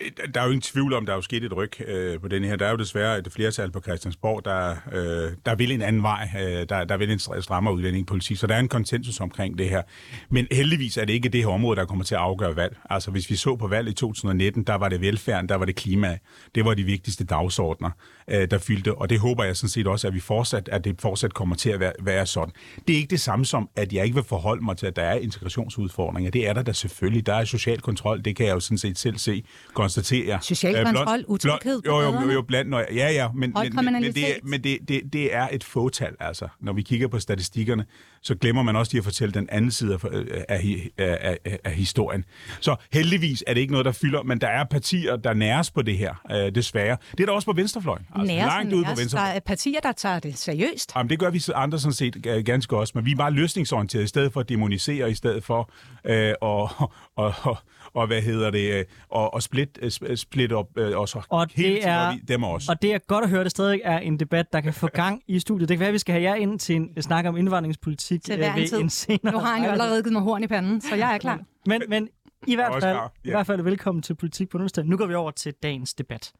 [0.00, 2.28] Øh, der er jo ingen tvivl om, der er jo sket et ryg øh, på
[2.28, 2.56] den her.
[2.56, 6.28] Der er jo desværre et flertal på Christiansborg, der, øh, der vil en anden vej.
[6.40, 8.36] Øh, der, der vil en strammere udlændingepolitik.
[8.36, 9.82] Så der er en konsensus omkring det her.
[10.30, 12.76] Men heldigvis er det ikke det her område, der kommer til at afgøre valg.
[12.90, 15.76] Altså hvis vi så på valg i 2019, der var det velfærden, der var det
[15.76, 16.18] klima.
[16.54, 17.90] Det var de vigtigste dagsordner,
[18.30, 18.94] øh, der fyldte.
[18.94, 21.70] Og det håber jeg sådan set også, at vi fortsat, at det fortsat kommer til
[21.70, 22.54] at være, være sådan.
[22.88, 25.02] Det er ikke det samme som, at jeg ikke vil forholde mig til, at der
[25.02, 26.30] er integrationsudfordringer.
[26.30, 27.26] Det er der da selvfølgelig.
[27.26, 28.24] Der er social kontrol.
[28.24, 29.44] Det kan jeg jo sådan set selv se
[29.82, 30.38] konstatere.
[30.42, 33.84] Social øh, kontrol, utryghed jo, jo, jo, jo, blandt, når, ja, ja, men, men, men,
[33.84, 36.48] men, det, men det, det, det er et fåtal, altså.
[36.60, 37.84] Når vi kigger på statistikkerne,
[38.22, 39.98] så glemmer man også lige at fortælle den anden side af,
[40.48, 42.24] af, af, af, af historien.
[42.60, 45.82] Så heldigvis er det ikke noget, der fylder, men der er partier, der næres på
[45.82, 46.96] det her, øh, desværre.
[47.10, 48.06] Det er der også på venstrefløjen.
[48.14, 49.30] Altså, næres, langt ude på venstrefløjen.
[49.30, 50.92] Der er partier, der tager det seriøst.
[50.96, 54.08] Jamen, det gør vi andre sådan set ganske også, men vi er bare løsningsorienterede, i
[54.08, 55.70] stedet for at demonisere, i stedet for
[56.04, 56.70] øh, og,
[57.16, 57.58] og, og,
[57.94, 61.56] og hvad hedder det, øh, og, og split, øh, split op, øh, og så og
[61.56, 62.72] det er, dem også.
[62.72, 64.88] Og det er godt at høre, at det stadig er en debat, der kan få
[65.02, 65.68] gang i studiet.
[65.68, 68.36] Det kan være, at vi skal have jer ind til en snak om indvandringspolitik til
[68.36, 69.32] hver ved en, en senere.
[69.32, 71.40] Nu har han jo allerede givet mig horn i panden, så jeg er klar.
[71.66, 72.08] Men, men
[72.46, 73.06] i hvert fald, ja.
[73.24, 74.84] i hvert fald velkommen til Politik på onsdag.
[74.84, 76.32] Nu går vi over til dagens debat.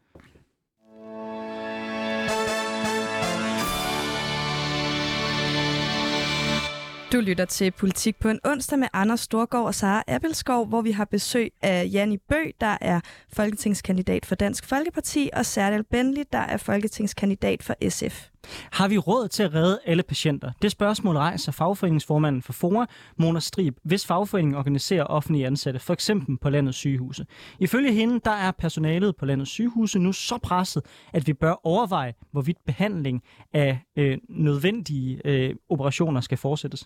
[7.13, 10.91] Du lytter til Politik på en onsdag med Anders Storgård og Sara Appelskov, hvor vi
[10.91, 13.01] har besøg af Janni Bø, der er
[13.33, 18.32] folketingskandidat for Dansk Folkeparti, og Serdal Benli, der er folketingskandidat for SF.
[18.73, 20.53] Har vi råd til at redde alle patienter?
[20.63, 26.39] Det spørgsmål rejser fagforeningsformanden for FOA, Mona Strib, hvis fagforeningen organiserer offentlige ansatte, for eksempel
[26.39, 27.27] på landets sygehuse.
[27.59, 32.15] Ifølge hende, der er personalet på landets sygehuse nu så presset, at vi bør overveje,
[32.33, 36.85] hvorvidt behandling af øh, nødvendige øh, operationer skal fortsættes.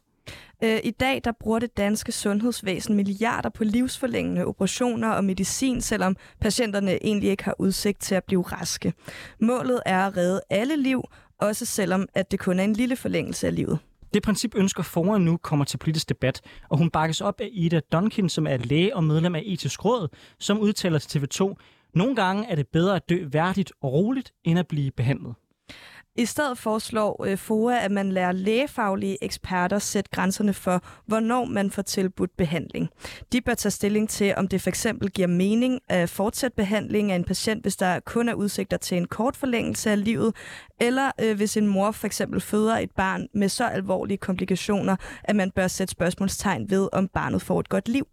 [0.64, 6.16] Øh, I dag der bruger det danske sundhedsvæsen milliarder på livsforlængende operationer og medicin, selvom
[6.40, 8.92] patienterne egentlig ikke har udsigt til at blive raske.
[9.40, 11.02] Målet er at redde alle liv,
[11.40, 13.78] også selvom at det kun er en lille forlængelse af livet.
[14.14, 17.80] Det princip ønsker foran nu kommer til politisk debat, og hun bakkes op af Ida
[17.92, 21.54] Duncan, som er læge og medlem af etisk råd, som udtaler til TV2,
[21.94, 25.34] nogle gange er det bedre at dø værdigt og roligt, end at blive behandlet.
[26.18, 31.70] I stedet foreslår øh, FOA, at man lærer lægefaglige eksperter sætte grænserne for, hvornår man
[31.70, 32.88] får tilbudt behandling.
[33.32, 37.16] De bør tage stilling til, om det for eksempel giver mening at fortsætte behandling af
[37.16, 40.36] en patient, hvis der kun er udsigter til en kort forlængelse af livet,
[40.80, 45.36] eller øh, hvis en mor for eksempel føder et barn med så alvorlige komplikationer, at
[45.36, 48.06] man bør sætte spørgsmålstegn ved, om barnet får et godt liv.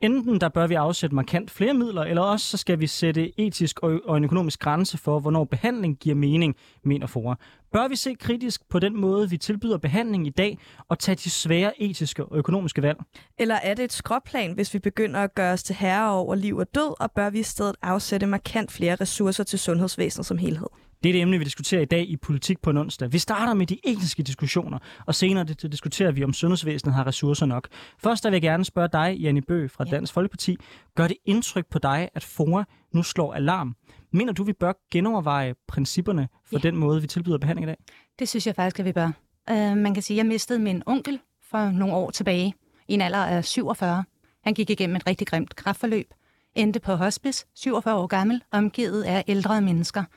[0.00, 3.80] Enten der bør vi afsætte markant flere midler, eller også så skal vi sætte etisk
[3.80, 7.36] og en økonomisk grænse for, hvornår behandling giver mening, mener Fora.
[7.72, 10.58] Bør vi se kritisk på den måde, vi tilbyder behandling i dag,
[10.88, 12.98] og tage de svære etiske og økonomiske valg?
[13.38, 16.56] Eller er det et skråplan, hvis vi begynder at gøre os til herre over liv
[16.56, 20.68] og død, og bør vi i stedet afsætte markant flere ressourcer til sundhedsvæsenet som helhed?
[21.04, 23.12] Det er det emne, vi diskuterer i dag i Politik på en onsdag.
[23.12, 27.46] Vi starter med de etiske diskussioner, og senere det, diskuterer vi, om sundhedsvæsenet har ressourcer
[27.46, 27.68] nok.
[27.98, 30.56] Først vil jeg gerne spørge dig, Janne Bø fra Dansk Folkeparti.
[30.94, 33.76] Gør det indtryk på dig, at FOA nu slår alarm?
[34.12, 36.68] Mener du, vi bør genoverveje principperne for ja.
[36.68, 37.76] den måde, vi tilbyder behandling i dag?
[38.18, 39.10] Det synes jeg faktisk, at vi bør.
[39.50, 42.54] Uh, man kan sige, at jeg mistede min onkel for nogle år tilbage,
[42.88, 44.04] i en alder af 47.
[44.44, 46.06] Han gik igennem et rigtig grimt kraftforløb,
[46.54, 50.04] endte på hospice, 47 år gammel, omgivet af ældre mennesker–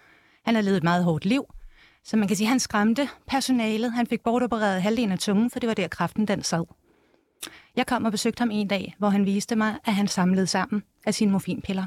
[0.48, 1.46] han har levet et meget hårdt liv,
[2.04, 3.92] så man kan sige, at han skræmte personalet.
[3.92, 6.66] Han fik bortopereret halvdelen af tungen, for det var der kraften den sad.
[7.76, 10.84] Jeg kom og besøgte ham en dag, hvor han viste mig, at han samlede sammen
[11.06, 11.86] af sine morfinpiller.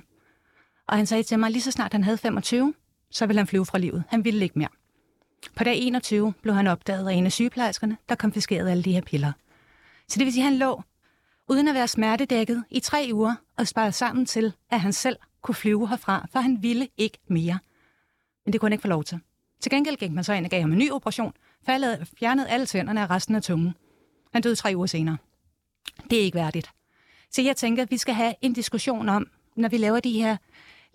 [0.89, 2.75] Og han sagde til mig, lige så snart han havde 25,
[3.11, 4.05] så ville han flyve fra livet.
[4.09, 4.69] Han ville ikke mere.
[5.57, 9.01] På dag 21 blev han opdaget af en af sygeplejerskerne, der konfiskerede alle de her
[9.01, 9.33] piller.
[10.09, 10.83] Så det vil sige, at han lå
[11.49, 15.55] uden at være smertedækket i tre uger og sparede sammen til, at han selv kunne
[15.55, 17.59] flyve herfra, for han ville ikke mere
[18.51, 19.19] men det kunne han ikke få lov til.
[19.61, 21.33] Til gengæld gik man så ind og gav ham en ny operation,
[21.67, 23.75] faldet, fjernede alle tænderne og resten af tungen.
[24.33, 25.17] Han døde tre uger senere.
[26.11, 26.71] Det er ikke værdigt.
[27.31, 30.37] Så jeg tænker, at vi skal have en diskussion om, når vi laver de her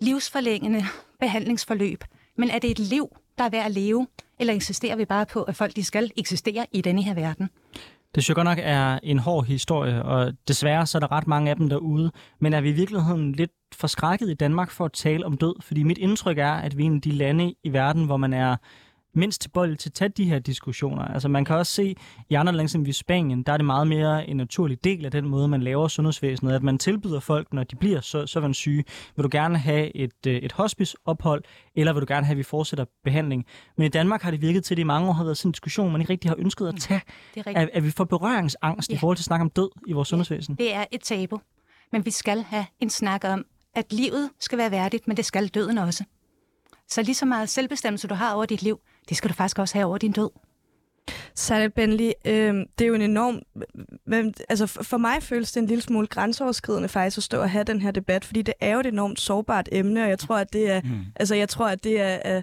[0.00, 0.84] livsforlængende
[1.20, 2.04] behandlingsforløb,
[2.36, 4.06] men er det et liv, der er værd at leve,
[4.38, 7.50] eller insisterer vi bare på, at folk de skal eksistere i denne her verden?
[8.16, 11.26] Det synes jeg godt nok er en hård historie, og desværre så er der ret
[11.26, 12.10] mange af dem derude.
[12.40, 15.62] Men er vi i virkeligheden lidt forskrækket i Danmark for at tale om død?
[15.62, 18.32] Fordi mit indtryk er, at vi er en af de lande i verden, hvor man
[18.32, 18.56] er
[19.16, 21.02] mindst tilbøjelig til at tage de her diskussioner.
[21.02, 21.96] Altså man kan også se,
[22.28, 25.10] i andre lande som i Spanien, der er det meget mere en naturlig del af
[25.10, 28.84] den måde, man laver sundhedsvæsenet, at man tilbyder folk, når de bliver så, så syge,
[29.16, 32.42] vil du gerne have et, øh, et hospiceophold, eller vil du gerne have, at vi
[32.42, 33.46] fortsætter behandling.
[33.76, 35.48] Men i Danmark har det virket til, at det i mange år har været sådan
[35.48, 37.00] en diskussion, man ikke rigtig har ønsket at mm, tage.
[37.34, 38.94] Det er at, at vi får berøringsangst ja.
[38.94, 40.54] i forhold til at snakke om død i vores sundhedsvæsen.
[40.54, 41.40] Det er et tabu.
[41.92, 45.48] Men vi skal have en snak om, at livet skal være værdigt, men det skal
[45.48, 46.04] døden også.
[46.88, 49.74] Så lige så meget selvbestemmelse, du har over dit liv, det skal du faktisk også
[49.74, 50.30] have over din død.
[51.34, 53.42] Særligt Bentley, øh, det er jo en enorm...
[54.48, 57.80] Altså for mig føles det en lille smule grænseoverskridende faktisk at stå og have den
[57.80, 60.70] her debat, fordi det er jo et enormt sårbart emne, og jeg tror, at det
[60.70, 61.04] er, mm.
[61.16, 62.42] altså, jeg tror, at det er, er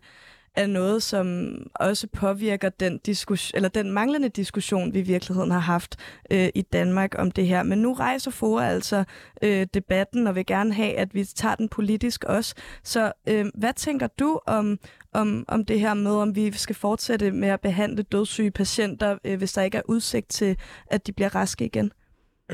[0.55, 5.59] er noget, som også påvirker den, diskus- eller den manglende diskussion, vi i virkeligheden har
[5.59, 5.95] haft
[6.31, 7.63] øh, i Danmark om det her.
[7.63, 9.03] Men nu rejser FOA altså
[9.41, 12.55] øh, debatten, og vil gerne have, at vi tager den politisk også.
[12.83, 14.79] Så øh, hvad tænker du om,
[15.13, 19.37] om, om det her med, om vi skal fortsætte med at behandle dødssyge patienter, øh,
[19.37, 21.91] hvis der ikke er udsigt til, at de bliver raske igen?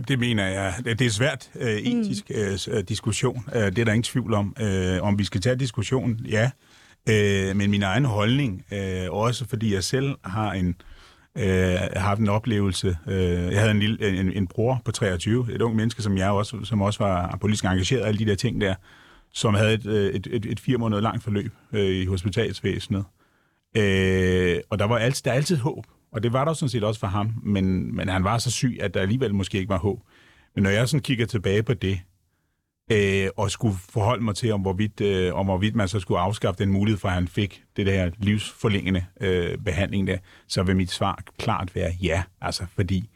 [0.07, 0.73] Det mener jeg.
[0.85, 2.73] Det er svært øh, etisk mm.
[2.73, 3.43] øh, diskussion.
[3.55, 4.55] Øh, det er der ingen tvivl om.
[4.61, 6.43] Øh, om vi skal tage diskussionen, ja.
[6.43, 6.49] Øh,
[7.09, 10.75] Øh, men min egen holdning, øh, også fordi jeg selv har en
[11.37, 12.97] øh, haft en oplevelse.
[13.07, 16.29] Øh, jeg havde en, lille, en, en bror på 23, et ung menneske, som jeg
[16.29, 18.75] også, som også var politisk engageret, alle de der ting der,
[19.33, 23.03] som havde et, øh, et, et, et fire måneder langt forløb øh, i hospitalsvæsenet.
[23.77, 26.83] Øh, og der var altid, der er altid håb, og det var der sådan set
[26.83, 29.77] også for ham, men, men han var så syg, at der alligevel måske ikke var
[29.77, 29.99] håb.
[30.55, 31.99] Men når jeg sådan kigger tilbage på det,
[32.91, 36.63] øh, og skulle forholde mig til, om hvorvidt, øh, om hvorvidt man så skulle afskaffe
[36.63, 40.91] den mulighed for, at han fik det der livsforlængende øh, behandling der, så vil mit
[40.91, 42.23] svar klart være ja.
[42.41, 43.09] Altså, fordi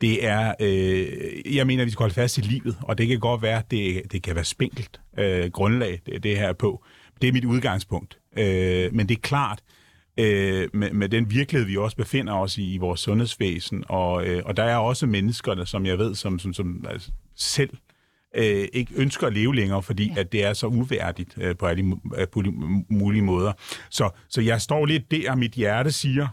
[0.00, 3.20] det er, øh, jeg mener, at vi skal holde fast i livet, og det kan
[3.20, 6.84] godt være, at det, det kan være spinkelt øh, grundlag, det, det her på.
[7.22, 8.18] Det er mit udgangspunkt.
[8.38, 9.62] Øh, men det er klart,
[10.16, 13.84] øh, med, med den virkelighed, vi også befinder os i i vores sundhedsvæsen.
[13.88, 17.10] Og, øh, og der er også mennesker, der, som jeg ved, som, som, som altså,
[17.36, 17.70] selv
[18.36, 20.20] øh, ikke ønsker at leve længere, fordi ja.
[20.20, 22.42] at det er så uværdigt øh, på alle øh, på
[22.88, 23.52] mulige måder.
[23.90, 26.28] Så, så jeg står lidt der, mit hjerte siger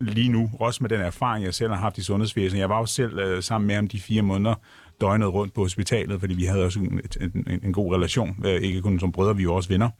[0.00, 2.60] lige nu, også med den erfaring, jeg selv har haft i sundhedsvæsenet.
[2.60, 4.54] Jeg var jo selv øh, sammen med ham de fire måneder,
[5.00, 8.82] døgnet rundt på hospitalet, fordi vi havde også en, en, en god relation, øh, ikke
[8.82, 9.90] kun som brødre, vi er også venner.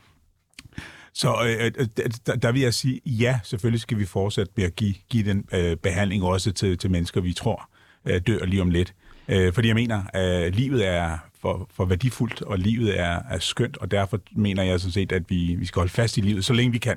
[1.15, 1.87] Så øh, øh
[2.27, 5.45] der, der vil jeg sige, ja, selvfølgelig skal vi fortsætte med at give, give den
[5.53, 7.71] øh, behandling også til, til mennesker, vi tror
[8.07, 8.95] øh, dør lige om lidt.
[9.29, 13.77] Øh, fordi jeg mener, at livet er for, for værdifuldt, og livet er, er skønt,
[13.77, 16.53] og derfor mener jeg sådan set, at vi, vi skal holde fast i livet, så
[16.53, 16.97] længe vi kan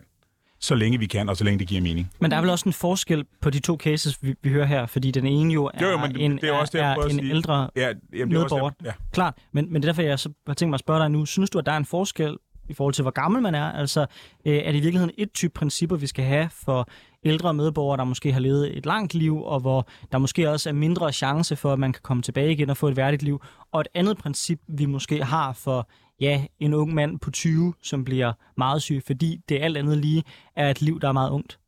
[0.61, 2.11] så længe vi kan, og så længe det giver mening.
[2.19, 4.85] Men der er vel også en forskel på de to cases, vi, vi hører her,
[4.85, 7.19] fordi den ene jo er, jo, jo, men en, det er, også er, er en
[7.19, 8.71] ældre ja, jamen, medborger.
[8.85, 8.91] Ja.
[9.11, 11.25] Klart, men, men det er derfor, jeg så har tænkt mig at spørge dig nu.
[11.25, 12.37] Synes du, at der er en forskel
[12.69, 13.71] i forhold til, hvor gammel man er?
[13.71, 14.05] Altså,
[14.45, 16.89] øh, er det i virkeligheden et type principper, vi skal have for
[17.23, 20.73] ældre medborgere, der måske har levet et langt liv, og hvor der måske også er
[20.73, 23.41] mindre chance for, at man kan komme tilbage igen og få et værdigt liv.
[23.71, 28.03] Og et andet princip, vi måske har for ja, en ung mand på 20, som
[28.05, 30.23] bliver meget syg, fordi det alt andet lige
[30.55, 31.59] er et liv, der er meget ungt.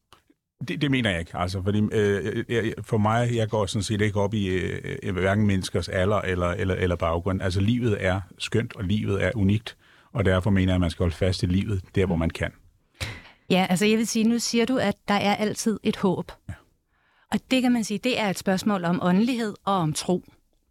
[0.68, 4.02] Det, det mener jeg ikke, altså, fordi øh, jeg, for mig, jeg går sådan set
[4.02, 7.42] ikke op i øh, øh, hverken menneskers alder eller, eller, eller baggrund.
[7.42, 9.78] Altså, livet er skønt, og livet er unikt,
[10.14, 12.52] og derfor mener jeg, at man skal holde fast i livet, der hvor man kan.
[13.52, 16.32] Ja, altså jeg vil sige, nu siger du, at der er altid et håb.
[16.50, 16.54] Ja.
[17.32, 20.24] Og det kan man sige, det er et spørgsmål om åndelighed og om tro.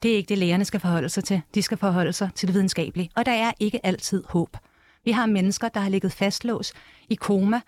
[0.02, 1.42] Det er ikke det, lægerne skal forholde sig til.
[1.54, 3.10] De skal forholde sig til det videnskabelige.
[3.16, 4.56] Og der er ikke altid håb.
[5.04, 6.72] Vi har mennesker, der har ligget fastlås
[7.08, 7.60] i koma,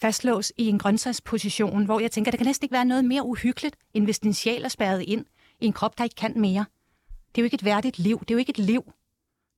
[0.00, 3.76] fastlås i en grøntsagsposition, hvor jeg tænker, der kan næsten ikke være noget mere uhyggeligt,
[3.94, 5.24] end hvis din sjæl er spærret ind
[5.60, 6.64] i en krop, der ikke kan mere.
[7.08, 8.20] Det er jo ikke et værdigt liv.
[8.20, 8.82] Det er jo ikke et liv.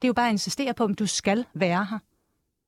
[0.02, 1.98] Det er jo bare at insistere på, om du skal være her.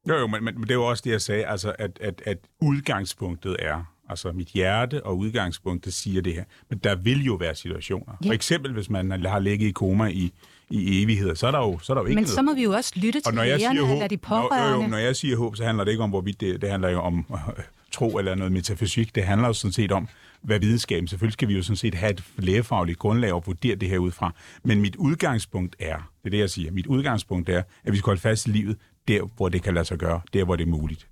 [0.08, 2.38] Jo, jo, men, men det er jo også det, jeg sagde, altså, at, at, at
[2.60, 7.54] udgangspunktet er, altså mit hjerte og udgangspunktet siger det her, men der vil jo være
[7.54, 8.14] situationer.
[8.24, 8.28] Ja.
[8.28, 10.32] For eksempel, hvis man har ligget i koma i,
[10.70, 12.34] i evigheder, så er der jo, så er der jo ikke Men noget.
[12.34, 14.76] så må vi jo også lytte til lægerne håb, eller de pårørende.
[14.76, 16.88] Jo, jo, når jeg siger håb, så handler det ikke om, hvorvidt det, det handler
[16.88, 19.14] jo om øh, tro eller noget metafysik.
[19.14, 20.08] Det handler jo sådan set om,
[20.42, 21.08] hvad videnskaben.
[21.08, 24.10] Selvfølgelig skal vi jo sådan set have et lægefagligt grundlag og vurdere det her ud
[24.10, 24.32] fra.
[24.62, 28.06] Men mit udgangspunkt er, det er det, jeg siger, mit udgangspunkt er, at vi skal
[28.06, 28.76] holde fast i livet
[29.08, 31.08] der, hvor det kan lade sig gøre, der, hvor det er muligt.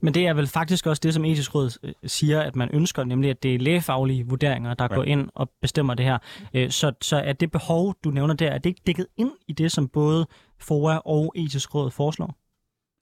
[0.00, 3.04] Men det er vel faktisk også det, som etisk råd øh, siger, at man ønsker,
[3.04, 4.94] nemlig at det er lægefaglige vurderinger, der ja.
[4.94, 6.18] går ind og bestemmer det her.
[6.54, 9.52] Øh, så, så er det behov, du nævner der, er det ikke dækket ind i
[9.52, 10.26] det, som både
[10.60, 12.36] FOA og etisk råd foreslår?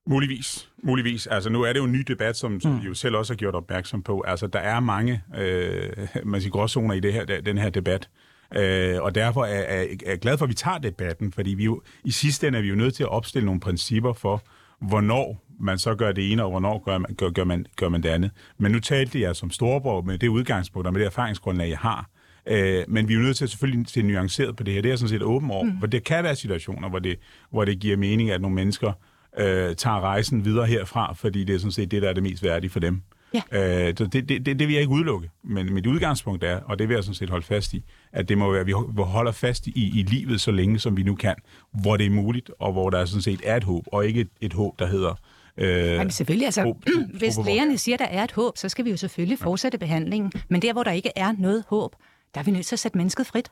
[0.06, 0.68] Muligvis.
[0.82, 1.26] Muligvis.
[1.26, 2.78] Altså, nu er det jo en ny debat, som, som mm.
[2.78, 4.20] jo selv også har gjort opmærksom på.
[4.20, 8.08] Altså, der er mange øh, man siger, gråzoner i det her, den her debat.
[8.56, 11.64] Øh, og derfor er, er, er jeg glad for, at vi tager debatten, fordi vi
[11.64, 14.42] jo, i sidste ende er vi jo nødt til at opstille nogle principper for,
[14.80, 18.02] hvornår man så gør det ene, og hvornår gør man, gør, gør man, gør man
[18.02, 18.30] det andet.
[18.58, 22.10] Men nu talte jeg som storebror med det udgangspunkt og med det erfaringsgrundlag, jeg har.
[22.46, 24.82] Øh, men vi er jo nødt til at selvfølgelig se nuanceret på det her.
[24.82, 25.80] Det er sådan set åben over, mm.
[25.80, 27.18] for det kan være situationer, hvor det,
[27.50, 28.92] hvor det giver mening, at nogle mennesker
[29.38, 32.42] øh, tager rejsen videre herfra, fordi det er sådan set det, der er det mest
[32.42, 33.02] værdige for dem.
[33.34, 33.88] Ja.
[33.88, 35.30] Øh, så det, det, det, det vil jeg ikke udelukke.
[35.44, 38.38] Men mit udgangspunkt er, og det vil jeg sådan set holde fast i, at det
[38.38, 41.34] må være, at vi holder fast i, i livet så længe, som vi nu kan,
[41.82, 44.30] hvor det er muligt, og hvor der sådan set er et håb, og ikke et,
[44.40, 45.14] et håb, der hedder
[45.56, 48.84] Øh, Jamen selvfølgelig, altså, håb, hvis lægerne siger, at der er et håb, så skal
[48.84, 50.32] vi jo selvfølgelig fortsætte behandlingen.
[50.48, 51.96] Men der, hvor der ikke er noget håb,
[52.34, 53.50] der er vi nødt til at sætte mennesket frit.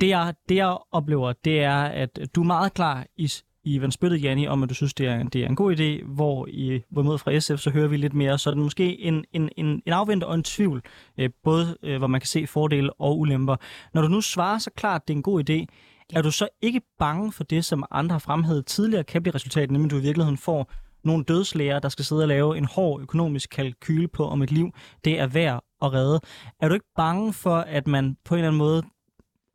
[0.00, 3.28] Det jeg, det, jeg oplever, det er, at du er meget klar i
[3.74, 6.46] Ivan Spyttet, Janni, om at du synes, det er, det er en god idé, hvor
[6.50, 9.48] i hvorimod fra SF, så hører vi lidt mere, så er det måske en, en,
[9.56, 10.82] en, en afventer og en tvivl,
[11.18, 13.56] øh, både øh, hvor man kan se fordele og ulemper.
[13.94, 15.66] Når du nu svarer så klart, at det er en god idé,
[16.12, 19.70] er du så ikke bange for det, som andre har fremhævet tidligere, kan blive resultatet,
[19.70, 20.72] nemlig du i virkeligheden får
[21.04, 24.70] nogle dødslæger, der skal sidde og lave en hård økonomisk kalkyle på, om et liv
[25.04, 26.20] det er værd at redde.
[26.60, 28.82] Er du ikke bange for, at man på en eller anden måde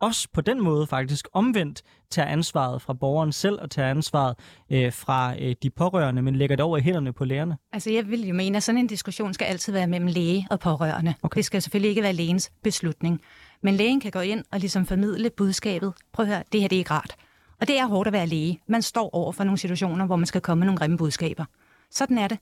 [0.01, 4.36] også på den måde faktisk omvendt tager ansvaret fra borgeren selv og tager ansvaret
[4.69, 7.58] øh, fra øh, de pårørende, men lægger det over i hænderne på lægerne?
[7.73, 10.60] Altså jeg vil jo mene, at sådan en diskussion skal altid være mellem læge og
[10.60, 11.13] pårørende.
[11.23, 11.38] Okay.
[11.38, 13.21] Det skal selvfølgelig ikke være lægens beslutning.
[13.63, 15.93] Men lægen kan gå ind og ligesom formidle budskabet.
[16.13, 17.15] Prøv at høre, det her det er ikke rart.
[17.62, 18.60] Og det er hårdt at være læge.
[18.67, 21.45] Man står over for nogle situationer, hvor man skal komme med nogle grimme budskaber.
[21.91, 22.38] Sådan er det.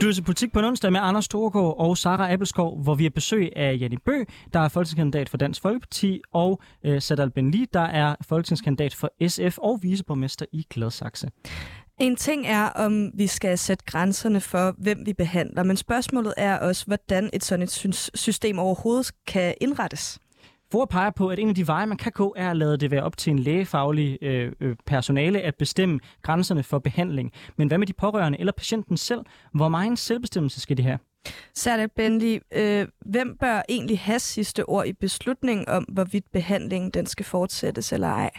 [0.00, 3.02] Du er til politik på en onsdag med Anders Storgård og Sara Appelskov, hvor vi
[3.02, 7.66] har besøg af Janne Bø, der er folketingskandidat for Dansk Folkeparti, og øh, Sadal Benli,
[7.72, 11.28] der er folketingskandidat for SF og viceborgmester i Gladsaxe.
[12.00, 16.58] En ting er, om vi skal sætte grænserne for, hvem vi behandler, men spørgsmålet er
[16.58, 20.18] også, hvordan et sådan et system overhovedet kan indrettes.
[20.72, 22.90] For peger på, at en af de veje, man kan gå, er at lade det
[22.90, 27.32] være op til en lægefaglig øh, øh, personale at bestemme grænserne for behandling.
[27.56, 29.20] Men hvad med de pårørende eller patienten selv?
[29.54, 30.98] Hvor meget selvbestemmelse skal de have?
[31.54, 37.06] Særligt Bendy, øh, hvem bør egentlig have sidste ord i beslutningen om, hvorvidt behandlingen den
[37.06, 38.30] skal fortsættes eller ej?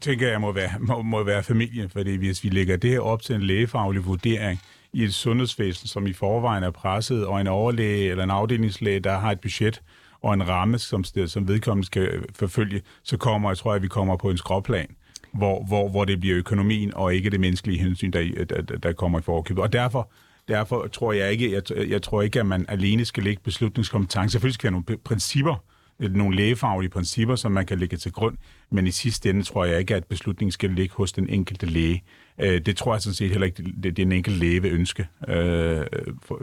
[0.00, 3.22] tænker jeg må være, må, må være familien, fordi hvis vi lægger det her op
[3.22, 4.60] til en lægefaglig vurdering
[4.92, 9.18] i et sundhedsvæsen, som i forvejen er presset, og en overlæge eller en afdelingslæge, der
[9.18, 9.82] har et budget
[10.22, 13.82] og en ramme, som, som vedkommende skal øh, forfølge, så kommer jeg tror jeg, at
[13.82, 14.96] vi kommer på en skråplan,
[15.34, 19.18] hvor, hvor, hvor det bliver økonomien og ikke det menneskelige hensyn, der, der, der kommer
[19.18, 19.62] i forkøbet.
[19.62, 20.10] Og derfor
[20.48, 24.32] Derfor tror jeg ikke, jeg, jeg tror ikke, at man alene skal lægge beslutningskompetence.
[24.32, 25.64] Selvfølgelig skal der nogle principper,
[26.08, 28.36] nogle lægefaglige principper, som man kan lægge til grund,
[28.70, 32.02] men i sidste ende tror jeg ikke, at beslutningen skal ligge hos den enkelte læge.
[32.38, 35.08] Øh, det tror jeg sådan set heller ikke, det, det den enkelte læge vil ønske.
[35.28, 35.86] Øh,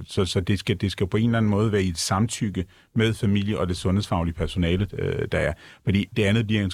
[0.06, 2.66] så så det, skal, det skal på en eller anden måde være i et samtykke
[2.96, 5.54] med familie og det sundhedsfaglige personale, øh, der er.
[5.84, 6.68] Fordi det andet bliver,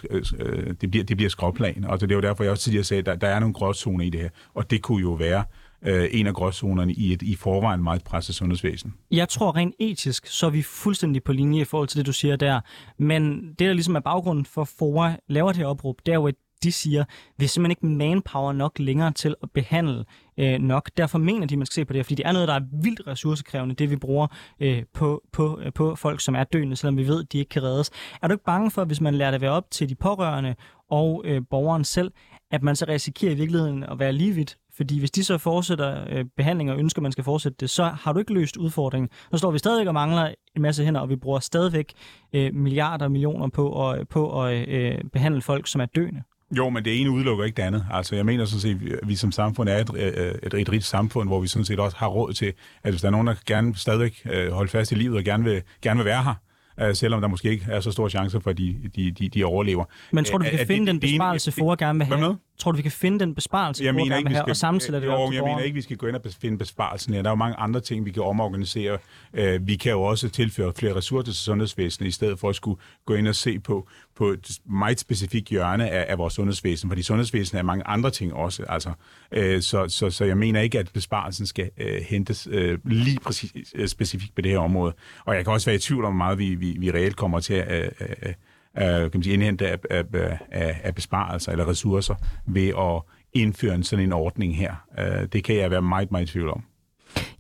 [0.82, 3.06] det bliver, det bliver skråplan, og det er jo derfor, jeg også tidligere sagde, at
[3.06, 5.43] der, der er nogle gråzoner i det her, og det kunne jo være,
[5.86, 8.93] øh, en af gråzonerne i et i forvejen meget presset sundhedsvæsen.
[9.12, 12.13] Jeg tror rent etisk, så er vi fuldstændig på linje i forhold til det, du
[12.13, 12.62] siger der.
[12.98, 16.28] Men det, der ligesom er baggrunden for FOA laver det her opråb, det er jo,
[16.28, 17.04] at de siger,
[17.38, 20.06] vi er simpelthen ikke manpower nok længere til at behandle
[20.38, 20.89] øh, nok.
[20.98, 22.62] Derfor mener de, at man skal se på det, fordi det er noget, der er
[22.84, 24.28] vildt ressourcekrævende, det vi bruger
[24.60, 27.50] øh, på, på, øh, på folk, som er døende, selvom vi ved, at de ikke
[27.50, 27.91] kan reddes.
[28.22, 30.56] Er du ikke bange for, hvis man lærer det være op til de pårørende
[30.89, 32.12] og øh, borgeren selv,
[32.52, 36.26] at man så risikerer i virkeligheden at være ligevidt fordi hvis de så fortsætter øh,
[36.38, 39.10] behandling og ønsker, at man skal fortsætte det, så har du ikke løst udfordringen.
[39.32, 41.94] Så står vi stadig og mangler en masse hænder, og vi bruger stadigvæk
[42.34, 46.24] øh, milliarder og millioner på at, på at øh, behandle folk, som er døende.
[46.58, 47.86] Jo, men det ene udelukker ikke det andet.
[47.92, 50.84] Altså, jeg mener sådan set, at vi som samfund er et, øh, et, et rigt
[50.84, 53.36] samfund, hvor vi sådan set også har råd til, at hvis der er nogen, der
[53.46, 56.34] gerne stadig øh, holde fast i livet og gerne vil, gerne vil være her,
[56.80, 59.44] øh, selvom der måske ikke er så stor chance for, at de, de, de, de
[59.44, 59.86] overlever.
[60.12, 62.38] Men tror du, vi kan finde den besparelse, for gerne vil have?
[62.58, 65.08] Tror du, vi kan finde den besparelse, jeg mener ikke, vi skal, og samtidig det
[65.08, 67.13] jo, jeg mener ikke, vi skal gå ind og finde besparelsen.
[67.13, 68.98] Der er jo mange andre ting, vi kan omorganisere.
[69.34, 72.80] Øh, vi kan jo også tilføre flere ressourcer til sundhedsvæsenet, i stedet for at skulle
[73.06, 76.89] gå ind og se på, på et meget specifikt hjørne af, af vores sundhedsvæsen.
[76.89, 78.63] Fordi sundhedsvæsenet er mange andre ting også.
[78.70, 78.92] Altså,
[79.32, 83.74] øh, så, så, så jeg mener ikke, at besparelsen skal øh, hentes øh, lige præcis
[83.76, 84.94] øh, specifikt på det her område.
[85.26, 87.39] Og jeg kan også være i tvivl om, hvor meget vi, vi, vi reelt kommer
[87.39, 87.94] til at...
[88.02, 88.34] Øh, øh,
[88.78, 90.04] øh, kan man sige, indhente af, af,
[90.52, 92.16] af, af besparelser eller ressourcer
[92.48, 93.02] ved at
[93.34, 94.86] indføre en sådan en ordning her.
[95.00, 96.64] Øh, det kan jeg være meget, meget i tvivl om.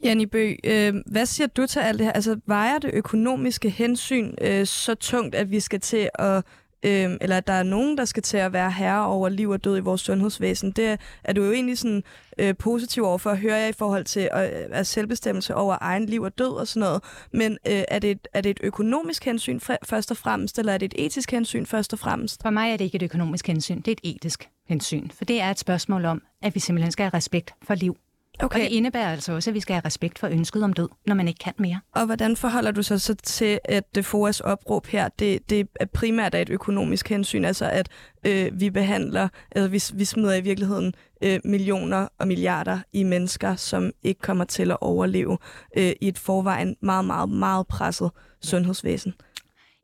[0.03, 2.13] Janni Bø, øh, hvad siger du til alt det her?
[2.13, 6.43] Altså, vejer det økonomiske hensyn øh, så tungt, at vi skal til at
[6.83, 9.63] øh, eller at der er nogen, der skal til at være herre over liv og
[9.63, 10.71] død i vores sundhedsvæsen.
[10.71, 12.03] Det er du jo egentlig sådan
[12.37, 16.05] øh, positiv over for at høre jer i forhold til at, at selvbestemmelse over egen
[16.05, 17.03] liv og død og sådan noget.
[17.33, 20.77] Men øh, er, det et, er det et økonomisk hensyn først og fremmest, eller er
[20.77, 22.41] det et etisk hensyn først og fremmest?
[22.41, 25.09] For mig er det ikke et økonomisk hensyn, det er et etisk hensyn.
[25.09, 27.97] For det er et spørgsmål om, at vi simpelthen skal have respekt for liv
[28.39, 28.59] Okay.
[28.59, 31.15] Og det indebærer altså også, at vi skal have respekt for ønsket om død, når
[31.15, 31.79] man ikke kan mere.
[31.95, 35.85] Og hvordan forholder du sig så til, at det FOAs opråb her, det, det er
[35.85, 37.89] primært af et økonomisk hensyn, altså at
[38.25, 40.93] øh, vi behandler, altså vi, vi smider i virkeligheden
[41.23, 45.37] øh, millioner og milliarder i mennesker, som ikke kommer til at overleve
[45.77, 49.13] øh, i et forvejen meget, meget, meget presset sundhedsvæsen.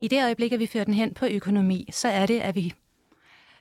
[0.02, 2.74] I det øjeblik, at vi fører den hen på økonomi, så er det, at vi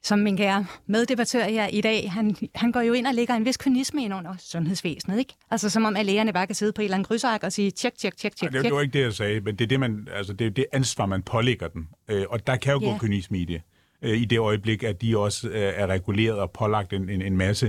[0.03, 3.45] som min kære meddebattør her i dag, han, han går jo ind og lægger en
[3.45, 5.33] vis kynisme ind under sundhedsvæsenet, ikke?
[5.51, 7.71] Altså som om, at lægerne bare kan sidde på et eller andet krydsark og sige,
[7.71, 8.51] tjek, tjek, tjek, tjek.
[8.51, 10.65] Det, var ikke det, jeg sagde, men det er det, man, altså, det, er det
[10.73, 11.87] ansvar, man pålægger dem.
[12.11, 12.91] Øh, og der kan jo yeah.
[12.91, 13.61] gå kynisme i det.
[14.01, 17.37] Øh, I det øjeblik, at de også øh, er reguleret og pålagt en, en, en
[17.37, 17.65] masse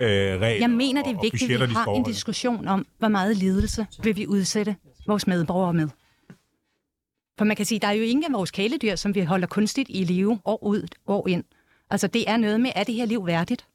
[0.00, 3.36] øh, regler Jeg mener, det er vigtigt, at vi har en diskussion om, hvor meget
[3.36, 5.88] lidelse vil vi udsætte vores medborgere med.
[7.38, 9.88] For man kan sige, der er jo ingen af vores kæledyr, som vi holder kunstigt
[9.92, 11.44] i live år ud, år ind.
[11.90, 13.66] Altså det er noget med, er det her liv værdigt?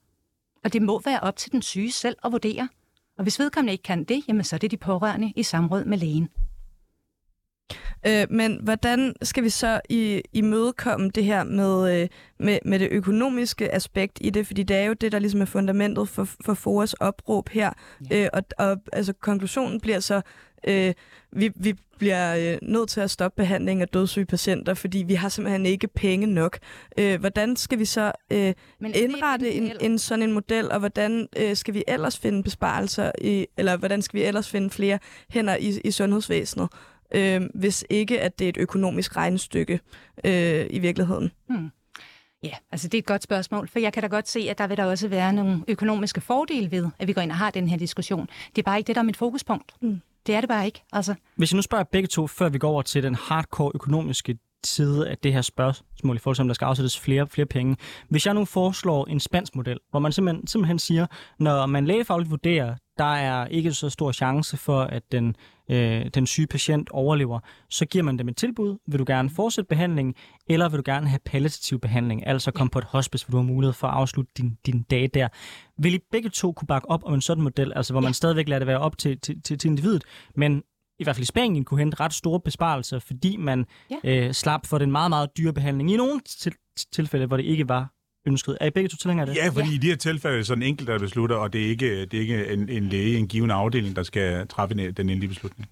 [0.63, 2.69] Og det må være op til den syge selv at vurdere.
[3.17, 5.97] Og hvis vedkommende ikke kan det, jamen så er det de pårørende i samråd med
[5.97, 6.29] lægen.
[8.07, 12.07] Øh, men hvordan skal vi så i, imødekomme det her med, øh,
[12.39, 14.47] med, med det økonomiske aspekt i det?
[14.47, 17.73] Fordi det er jo det, der ligesom er fundamentet for, for FOAs opråb her.
[18.09, 18.23] Ja.
[18.23, 20.21] Øh, og, og altså, konklusionen bliver så,
[20.67, 20.93] øh,
[21.31, 25.29] vi, vi bliver øh, nødt til at stoppe behandling af dødssyge patienter, fordi vi har
[25.29, 26.59] simpelthen ikke penge nok.
[26.97, 28.53] Øh, hvordan skal vi så øh,
[28.95, 33.47] indrette en, en sådan en model, og hvordan øh, skal vi ellers finde besparelser, i,
[33.57, 34.99] eller hvordan skal vi ellers finde flere
[35.29, 36.69] hænder i, i sundhedsvæsenet,
[37.11, 39.79] øh, hvis ikke at det er et økonomisk regnestykke
[40.23, 41.31] øh, i virkeligheden?
[41.49, 41.69] Hmm.
[42.43, 44.67] Ja, altså det er et godt spørgsmål, for jeg kan da godt se, at der
[44.67, 47.67] vil der også være nogle økonomiske fordele ved, at vi går ind og har den
[47.67, 48.29] her diskussion.
[48.55, 49.73] Det er bare ikke det, der er mit fokuspunkt.
[49.81, 50.01] Mm.
[50.27, 50.83] Det er det bare ikke.
[50.93, 51.15] Altså.
[51.35, 55.09] Hvis jeg nu spørger begge to, før vi går over til den hardcore økonomiske side
[55.09, 57.77] af det her spørgsmål i forhold til, om der skal afsættes flere flere penge.
[58.09, 61.07] Hvis jeg nu foreslår en spansk model, hvor man simpelthen, simpelthen siger,
[61.39, 65.35] når man lægefagligt vurderer, der er ikke så stor chance for, at den,
[65.69, 67.39] øh, den syge patient overlever,
[67.69, 68.77] så giver man dem et tilbud.
[68.87, 70.15] Vil du gerne fortsætte behandlingen,
[70.47, 73.53] eller vil du gerne have palliativ behandling, altså komme på et hospice, hvor du har
[73.53, 75.27] mulighed for at afslutte din, din dage der.
[75.77, 78.47] Vil I begge to kunne bakke op om en sådan model, altså hvor man stadigvæk
[78.49, 80.03] lader det være op til, til, til, til individet,
[80.35, 80.63] men
[80.99, 83.95] i hvert fald i Spanien kunne hente ret store besparelser, fordi man Ja.
[84.27, 86.53] øh, slap for den meget, meget dyre behandling i nogle til,
[86.93, 87.93] tilfælde, hvor det ikke var
[88.29, 88.57] ønsket.
[88.61, 89.41] Er I begge to tilhængere af det?
[89.41, 89.75] Ja, fordi ja.
[89.75, 92.13] i de her tilfælde er det sådan enkelt, der beslutter, og det er ikke, det
[92.13, 95.69] er ikke en, en læge, en given afdeling, der skal træffe den den endelige beslutning.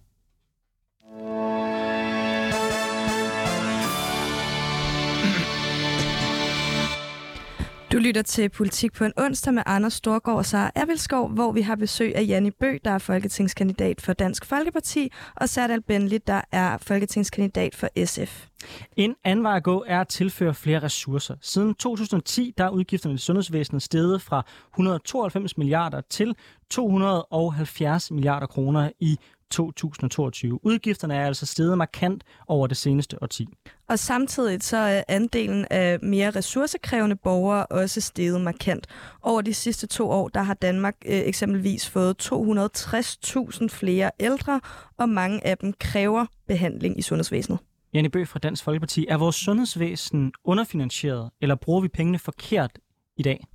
[7.98, 11.62] Du lytter til Politik på en onsdag med Anders Storgård og Sara Ervilskov, hvor vi
[11.62, 16.42] har besøg af Janni Bø, der er folketingskandidat for Dansk Folkeparti, og Serdal Benli, der
[16.52, 18.48] er folketingskandidat for SF.
[18.96, 21.36] En anden vej at gå er at tilføre flere ressourcer.
[21.42, 26.36] Siden 2010 der er udgifterne i sundhedsvæsenet steget fra 192 milliarder til
[26.70, 29.20] 270 milliarder kroner i
[29.52, 30.66] 2022.
[30.66, 33.48] Udgifterne er altså steget markant over det seneste årti.
[33.90, 38.88] Og samtidig så er andelen af mere ressourcekrævende borgere også steget markant.
[39.22, 44.62] Over de sidste to år, der har Danmark øh, eksempelvis fået 260.000 flere ældre,
[44.98, 47.60] og mange af dem kræver behandling i sundhedsvæsenet.
[47.94, 52.72] Janne Bø fra Dansk Folkeparti, er vores sundhedsvæsen underfinansieret, eller bruger vi pengene forkert
[53.18, 53.48] i dag?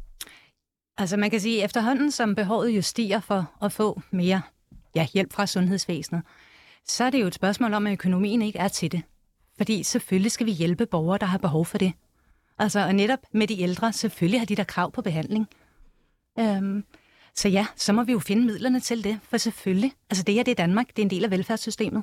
[0.99, 4.43] Altså man kan sige, at efterhånden som behovet jo stiger for at få mere
[4.95, 6.22] ja, hjælp fra sundhedsvæsenet,
[6.86, 9.03] så er det jo et spørgsmål om, at økonomien ikke er til det.
[9.57, 11.93] Fordi selvfølgelig skal vi hjælpe borgere, der har behov for det.
[12.59, 15.49] Altså, og netop med de ældre, selvfølgelig har de der krav på behandling.
[16.38, 16.84] Øhm,
[17.35, 19.93] så ja, så må vi jo finde midlerne til det, for selvfølgelig.
[20.11, 22.03] Altså det her, det er Danmark, det er en del af velfærdssystemet.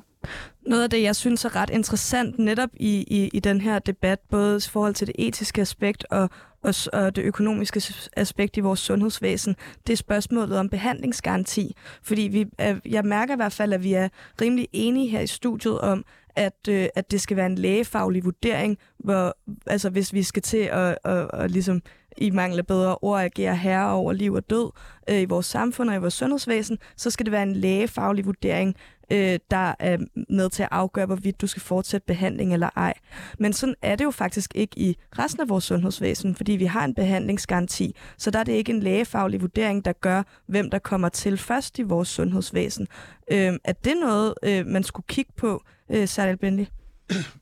[0.66, 4.18] Noget af det, jeg synes er ret interessant netop i, i, i den her debat,
[4.30, 6.30] både i forhold til det etiske aspekt og,
[6.62, 7.82] og, og det økonomiske
[8.16, 9.56] aspekt i vores sundhedsvæsen,
[9.86, 11.76] det er spørgsmålet om behandlingsgaranti.
[12.02, 12.46] Fordi vi
[12.84, 14.08] jeg mærker i hvert fald, at vi er
[14.40, 16.04] rimelig enige her i studiet om,
[16.36, 20.68] at, øh, at det skal være en lægefaglig vurdering, hvor altså, hvis vi skal til
[20.72, 21.82] at, at, at ligesom
[22.16, 24.70] i mangel af bedre ord agerer herre over liv og død
[25.10, 28.76] øh, i vores samfund og i vores sundhedsvæsen, så skal det være en lægefaglig vurdering,
[29.10, 29.96] øh, der er
[30.28, 32.94] med til at afgøre, hvorvidt du skal fortsætte behandling eller ej.
[33.38, 36.84] Men sådan er det jo faktisk ikke i resten af vores sundhedsvæsen, fordi vi har
[36.84, 41.08] en behandlingsgaranti, så der er det ikke en lægefaglig vurdering, der gør, hvem der kommer
[41.08, 42.88] til først i vores sundhedsvæsen.
[43.32, 46.66] Øh, er det noget, øh, man skulle kigge på, øh, Sardal Bentley?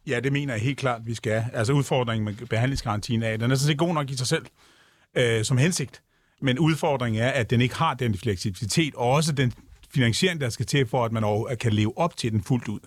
[0.07, 1.45] Ja, det mener jeg helt klart, vi skal.
[1.53, 4.47] Altså udfordringen med behandlingsgarantien er, den er sådan set god nok i sig selv
[5.17, 6.03] øh, som hensigt.
[6.43, 9.53] Men udfordringen er, at den ikke har den fleksibilitet, og også den
[9.95, 12.81] finansiering, der skal til for, at man kan leve op til den fuldt ud.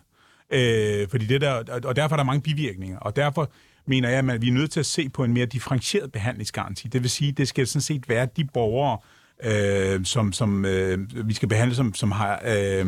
[0.52, 3.52] Øh, fordi det der, og derfor er der mange bivirkninger, og derfor
[3.86, 6.88] mener jeg, at vi er nødt til at se på en mere differentieret behandlingsgaranti.
[6.88, 8.98] Det vil sige, at det skal sådan set være de borgere,
[9.44, 12.42] øh, som, som øh, vi skal behandle, som, som har...
[12.46, 12.86] Øh,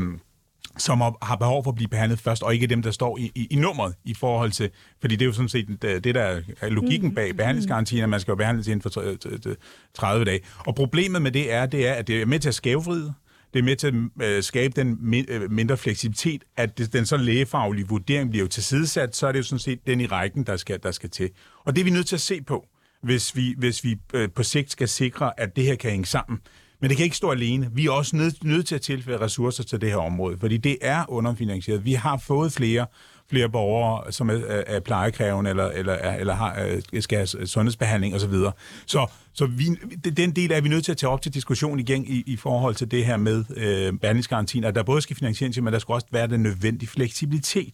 [0.77, 3.47] som har- behov for at blive behandlet først, og ikke dem, der står i, i,
[3.51, 4.69] i nummeret i forhold til,
[5.01, 8.19] fordi det er jo sådan set det, det der er logikken bag behandlingsgarantien, at man
[8.19, 9.55] skal jo behandles inden for tre- tre-
[9.93, 10.39] 30 dage.
[10.57, 13.13] Og problemet med det er, det er, at det er med til at skævvride,
[13.53, 13.87] det er med til
[14.21, 18.47] at øh, skabe den øh, mindre fleksibilitet, at det, den så lægefaglige vurdering bliver jo
[18.47, 21.29] tilsidesat, så er det jo sådan set den i rækken, der skal, der skal til.
[21.65, 22.65] Og det er vi nødt til at se på,
[23.03, 26.39] hvis vi, hvis vi øh, på sigt skal sikre, at det her kan hænge sammen.
[26.83, 27.69] Men det kan ikke stå alene.
[27.73, 30.77] Vi er også nødt, nød til at tilføre ressourcer til det her område, fordi det
[30.81, 31.85] er underfinansieret.
[31.85, 32.85] Vi har fået flere
[33.29, 38.33] flere borgere, som er, er, plejekrævende eller, eller, eller har, øh, skal have sundhedsbehandling osv.
[38.85, 39.65] Så, så vi,
[40.17, 42.75] den del er vi nødt til at tage op til diskussion igen i, i forhold
[42.75, 46.07] til det her med øh, behandlingsgarantien, at der både skal finansieres, men der skal også
[46.11, 47.73] være den nødvendige fleksibilitet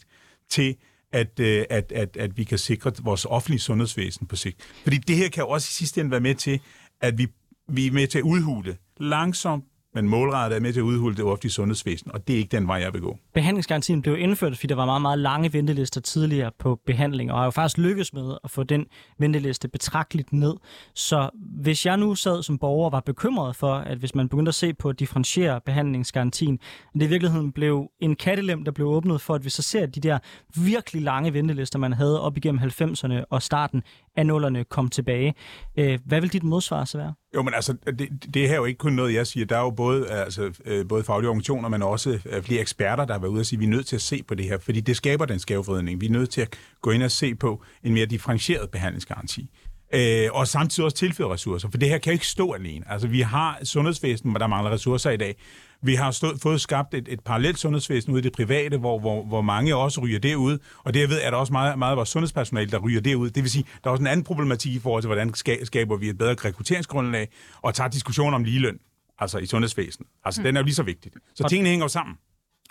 [0.50, 0.76] til,
[1.14, 4.58] at, øh, at, at, at vi kan sikre vores offentlige sundhedsvæsen på sigt.
[4.84, 6.60] Fordi det her kan jo også i sidste ende være med til,
[7.02, 7.28] at vi,
[7.70, 11.26] vi er med til at udhule langsomt, men målrettet er med til at udhule det
[11.26, 13.18] offentlige sundhedsvæsen, og det er ikke den vej, jeg vil gå.
[13.34, 17.46] Behandlingsgarantien blev indført, fordi der var meget, meget lange ventelister tidligere på behandling, og har
[17.46, 18.86] jo faktisk lykkes med at få den
[19.20, 20.54] venteliste betragteligt ned.
[20.96, 21.30] Så
[21.62, 24.56] hvis jeg nu sad som borger og var bekymret for, at hvis man begyndte at
[24.56, 26.60] se på at differentiere behandlingsgarantien,
[26.94, 29.86] at det i virkeligheden blev en kattelem, der blev åbnet for, at vi så ser
[29.86, 30.20] de der
[30.56, 33.84] virkelig lange ventelister, man havde op igennem 90'erne og starten
[34.16, 35.34] af nullerne kom tilbage.
[35.78, 37.14] Øh, Hvad vil dit modsvar så være?
[37.36, 39.46] Jo, men altså, det, det her er jo ikke kun noget, jeg siger.
[39.46, 43.14] Der er jo både, altså, øh, både faglige organisationer, men også øh, flere eksperter, der
[43.14, 44.58] har været ude og sige, at vi er nødt til at se på det her,
[44.58, 46.02] fordi det skaber den skævvridning.
[46.02, 49.50] Vi er nødt til at gå ind og se på en mere differentieret behandlingsgaranti.
[49.94, 52.92] Øh, og samtidig også tilføre ressourcer, for det her kan jo ikke stå alene.
[52.92, 55.36] Altså, vi har sundhedsvæsen, hvor der mangler ressourcer i dag,
[55.82, 59.24] vi har stået, fået skabt et, et parallelt sundhedsvæsen ude i det private, hvor, hvor,
[59.24, 62.72] hvor mange også ryger derud, og derved er der også meget, meget af vores sundhedspersonale,
[62.72, 63.30] der ryger derud.
[63.30, 66.10] Det vil sige, der er også en anden problematik i forhold til, hvordan skaber vi
[66.10, 67.28] et bedre rekrutteringsgrundlag,
[67.62, 68.80] og tager diskussion om ligeløn,
[69.20, 70.10] altså i sundhedsvæsenet.
[70.26, 70.46] Altså, mm.
[70.46, 71.12] den er jo lige så vigtig.
[71.36, 72.16] Så og, tingene hænger jo sammen.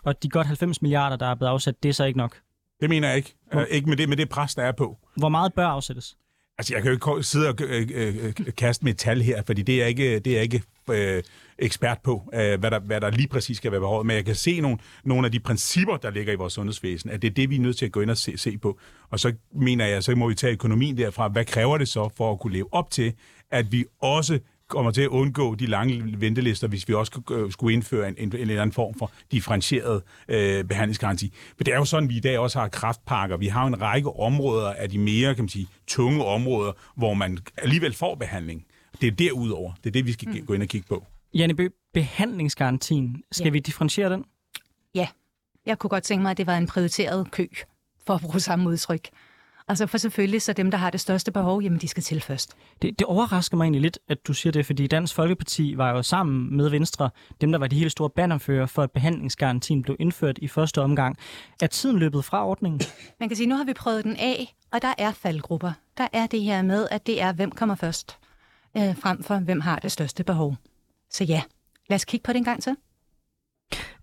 [0.05, 2.37] Og de godt 90 milliarder, der er blevet afsat, det er så ikke nok?
[2.81, 3.35] Det mener jeg ikke.
[3.55, 4.99] Uh, ikke med det, med det pres, der er på.
[5.17, 6.17] Hvor meget bør afsættes?
[6.59, 9.63] Altså, jeg kan jo ikke sidde og øh, øh, kaste med et tal her, fordi
[9.63, 11.23] det er ikke, det er ikke øh,
[11.59, 14.07] ekspert på, øh, hvad, der, hvad der lige præcis skal være behovet.
[14.07, 17.23] Men jeg kan se nogle, nogle af de principper, der ligger i vores sundhedsvæsen, at
[17.23, 18.79] det er det, vi er nødt til at gå ind og se, se på.
[19.11, 21.29] Og så mener jeg, så må vi tage økonomien derfra.
[21.29, 23.13] Hvad kræver det så for at kunne leve op til,
[23.51, 24.39] at vi også
[24.69, 28.29] kommer til at undgå de lange ventelister, hvis vi også øh, skulle indføre en, en,
[28.29, 31.35] en eller anden form for differentieret øh, behandlingsgaranti.
[31.59, 33.37] Men det er jo sådan, at vi i dag også har kraftpakker.
[33.37, 37.39] Vi har en række områder af de mere kan man sige, tunge områder, hvor man
[37.57, 38.65] alligevel får behandling.
[39.01, 39.73] Det er derudover.
[39.85, 40.47] Det er det, vi skal mm.
[40.47, 41.07] gå ind og kigge på.
[41.35, 43.51] Janne Bø, behandlingsgarantien, skal ja.
[43.51, 44.24] vi differentiere den?
[44.95, 45.09] Ja,
[45.66, 47.47] jeg kunne godt tænke mig, at det var en prioriteret kø,
[48.07, 49.09] for at bruge samme udtryk.
[49.68, 52.57] Altså for selvfølgelig, så dem, der har det største behov, jamen de skal til først.
[52.83, 56.03] Det, det overrasker mig egentlig lidt, at du siger det, fordi Dansk Folkeparti var jo
[56.03, 57.11] sammen med Venstre,
[57.41, 61.16] dem der var de helt store bannerfører for, at behandlingsgarantien blev indført i første omgang.
[61.62, 62.81] Er tiden løbet fra ordningen?
[63.20, 65.72] Man kan sige, nu har vi prøvet den af, og der er faldgrupper.
[65.99, 68.18] Der er det her med, at det er, hvem kommer først,
[68.76, 70.57] øh, frem for hvem har det største behov.
[71.11, 71.43] Så ja,
[71.89, 72.77] lad os kigge på det en gang til.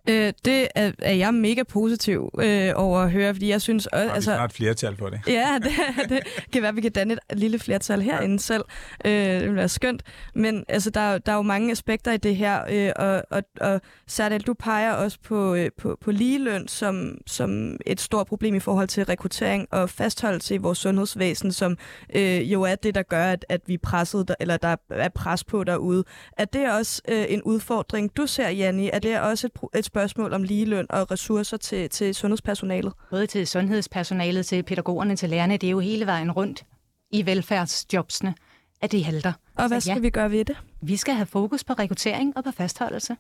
[0.10, 3.86] Øh, det er, er jeg mega positiv øh, over at høre, fordi jeg synes...
[3.86, 5.20] Også, altså, vi snart flertal for det.
[5.28, 5.72] Ja, det,
[6.10, 6.20] det
[6.54, 8.38] kan være, at vi kan danne et lille flertal herinde ja.
[8.38, 8.64] selv.
[9.06, 10.04] Øh, det vil være skønt.
[10.36, 13.82] Men altså, der, der er jo mange aspekter i det her, øh, og, og, og
[14.08, 18.60] Sardal, du peger også på, øh, på, på ligeløn som, som et stort problem i
[18.60, 21.78] forhold til rekruttering og fastholdelse i vores sundhedsvæsen, som
[22.16, 25.10] øh, jo er det, der gør, at, at vi er presset, der, eller der er
[25.10, 26.04] pres på derude.
[26.38, 28.90] Er det også øh, en udfordring, du ser, Janni?
[28.94, 32.94] Er det også et, et spørgsmål om ligeløn og ressourcer til, til sundhedspersonalet?
[33.10, 35.58] Både til sundhedspersonalet, til pædagogerne, til lærerne.
[35.58, 36.66] Det er jo hele vejen rundt
[37.12, 38.36] i velfærdsjobsene,
[38.82, 39.34] at det halter.
[39.56, 40.58] Og hvad Så, skal ja, vi gøre ved det?
[40.82, 43.18] Vi skal have fokus på rekruttering og på fastholdelse.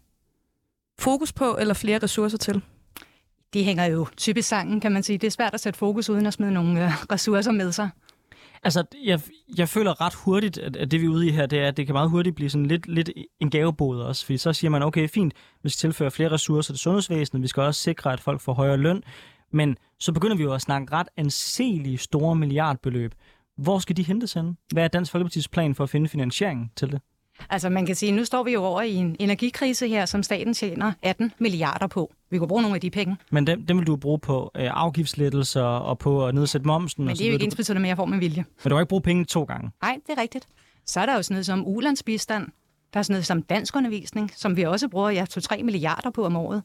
[1.00, 2.62] Fokus på eller flere ressourcer til?
[3.54, 5.18] De hænger jo typisk sangen, kan man sige.
[5.18, 7.90] Det er svært at sætte fokus uden at smide nogle øh, ressourcer med sig.
[8.66, 9.22] Altså, jeg,
[9.58, 11.78] jeg føler ret hurtigt, at, at det vi er ude i her, det er, at
[11.78, 13.10] det kan meget hurtigt blive sådan lidt, lidt
[13.40, 14.26] en gavebod også.
[14.26, 17.64] Fordi så siger man, okay, fint, vi skal tilføre flere ressourcer til sundhedsvæsenet, vi skal
[17.64, 19.04] også sikre, at folk får højere løn.
[19.52, 23.16] Men så begynder vi jo at snakke ret anselige store milliardbeløb.
[23.58, 24.58] Hvor skal de hentes hen?
[24.74, 27.02] Hvad er Dansk Folkeparti's plan for at finde finansiering til det?
[27.50, 30.54] Altså man kan sige, nu står vi jo over i en energikrise her, som staten
[30.54, 32.14] tjener 18 milliarder på.
[32.30, 33.18] Vi kunne bruge nogle af de penge.
[33.32, 37.06] Men dem, dem vil du bruge på øh, afgiftslettelser og på at nedsætte momsen?
[37.06, 38.46] Men det er jo ikke ens betydende med, at jeg får med vilje.
[38.64, 39.72] Men du har ikke brugt penge to gange?
[39.82, 40.48] Nej, det er rigtigt.
[40.86, 42.48] Så er der jo sådan noget som ulandsbistand.
[42.94, 46.36] Der er sådan noget som danskundervisning, som vi også bruger ja, 2-3 milliarder på om
[46.36, 46.64] året.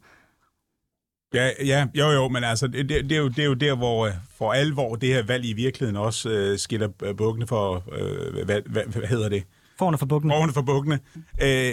[1.35, 4.07] Ja, ja, jo jo, men altså, det, det, er, jo, det er jo der, hvor
[4.07, 8.61] øh, for alvor det her valg i virkeligheden også øh, skiller bukkene for, øh, hvad,
[8.66, 9.45] hvad, hvad hedder det?
[9.81, 10.35] Forne for bukkene.
[10.35, 10.99] Forne for bukkene.
[11.43, 11.72] Øh,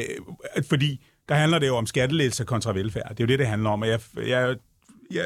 [0.70, 3.10] fordi der handler det jo om skattelettelser kontra velfærd.
[3.10, 3.82] Det er jo det, det handler om.
[3.82, 4.55] Og jeg, jeg,
[5.12, 5.26] jeg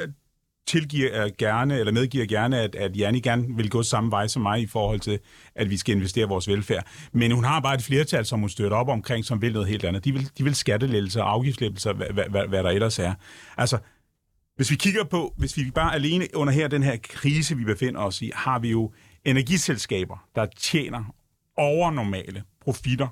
[0.68, 4.42] tilgiver øh, gerne, eller medgiver gerne, at, at Janni gerne vil gå samme vej som
[4.42, 5.20] mig i forhold til,
[5.56, 6.88] at vi skal investere vores velfærd.
[7.12, 9.84] Men hun har bare et flertal, som hun støtter op omkring, som vil noget helt
[9.84, 10.06] andet.
[10.06, 13.14] De vil, de vil skattelettelser, afgiftslettelser, hvad, hvad, hvad, hvad der ellers er.
[13.58, 13.78] Altså,
[14.56, 18.02] hvis vi kigger på, hvis vi bare alene under her den her krise, vi befinder
[18.02, 18.94] os i, har vi jo
[19.26, 21.16] energiselskaber, der tjener
[21.58, 23.08] overnormale profitter.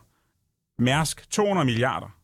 [0.81, 2.15] Mærsk 200 milliarder.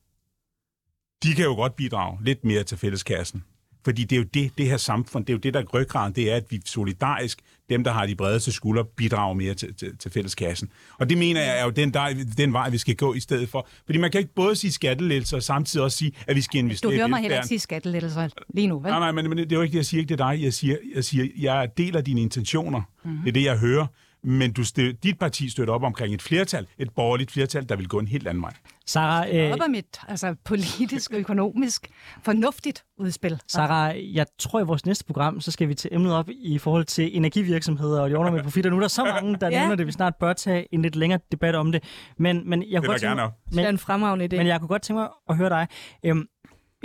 [1.24, 3.44] De kan jo godt bidrage lidt mere til fælleskassen.
[3.86, 6.14] Fordi det er jo det, det her samfund, det er jo det, der er ryggraden,
[6.14, 9.98] det er, at vi solidarisk, dem, der har de bredeste skuldre, bidrager mere til, til,
[9.98, 10.70] til fælleskassen.
[11.00, 13.50] Og det mener jeg er jo den, der, den vej, vi skal gå i stedet
[13.50, 13.68] for.
[13.86, 16.92] Fordi man kan ikke både sige skattelettelser og samtidig også sige, at vi skal investere
[16.92, 18.90] Du hører mig heller ikke sige skattelettelser lige nu, vel?
[18.90, 20.44] Nej, nej, men, men det er jo ikke det, jeg siger ikke det er dig.
[20.44, 22.82] Jeg siger, jeg, siger, jeg deler dine intentioner.
[23.04, 23.20] Mm-hmm.
[23.20, 23.88] Det er det, jeg hører
[24.26, 24.64] men du
[25.04, 28.28] dit parti støtter op omkring et flertal, et borgerligt flertal, der vil gå en helt
[28.28, 28.54] anden vej.
[28.86, 29.52] Sarah, øh...
[29.52, 31.88] op om et altså, politisk og økonomisk
[32.24, 33.40] fornuftigt udspil.
[33.48, 36.86] Sarah, jeg tror i vores næste program, så skal vi til emnet op i forhold
[36.86, 38.70] til energivirksomheder og de med profitter.
[38.70, 39.60] Nu er der så mange, der ja.
[39.60, 39.88] nævner det.
[39.88, 41.84] Vi snart bør tage en lidt længere debat om det.
[42.18, 44.38] Men, men jeg det kunne gerne men, det er en fremragende idé.
[44.38, 45.68] Men jeg kunne godt tænke mig at høre dig.
[46.06, 46.28] Øhm,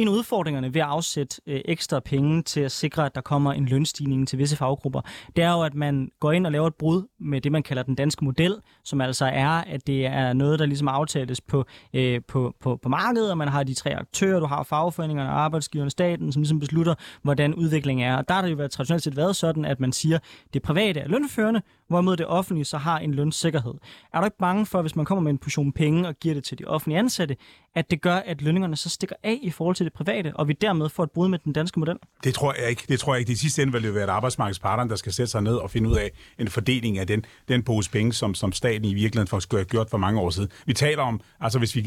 [0.01, 3.53] en af udfordringerne ved at afsætte øh, ekstra penge til at sikre, at der kommer
[3.53, 5.01] en lønstigning til visse faggrupper,
[5.36, 7.82] det er jo, at man går ind og laver et brud med det, man kalder
[7.82, 8.57] den danske model,
[8.91, 11.64] som altså er, at det er noget, der ligesom aftales på,
[11.95, 15.91] øh, på, på, på markedet, og man har de tre aktører, du har fagforeningerne, arbejdsgiverne,
[15.91, 18.16] staten, som ligesom beslutter, hvordan udviklingen er.
[18.16, 20.18] Og der har det jo været traditionelt set været sådan, at man siger,
[20.55, 23.74] det private er lønførende, hvorimod det offentlige så har en lønsikkerhed.
[24.14, 26.45] Er du ikke bange for, hvis man kommer med en portion penge og giver det
[26.45, 27.36] til de offentlige ansatte,
[27.74, 30.53] at det gør, at lønningerne så stikker af i forhold til det private, og vi
[30.53, 31.97] dermed får et brud med den danske model?
[32.24, 32.82] Det tror jeg ikke.
[32.88, 33.28] Det tror jeg ikke.
[33.28, 35.91] Det sidste ende vil det være at arbejdsmarkedsparterne, der skal sætte sig ned og finde
[35.91, 39.38] ud af en fordeling af den, den pose penge, som, som staten i virkeligheden for,
[39.38, 40.48] skulle have gjort for mange år siden.
[40.66, 41.82] Vi taler om, altså hvis vi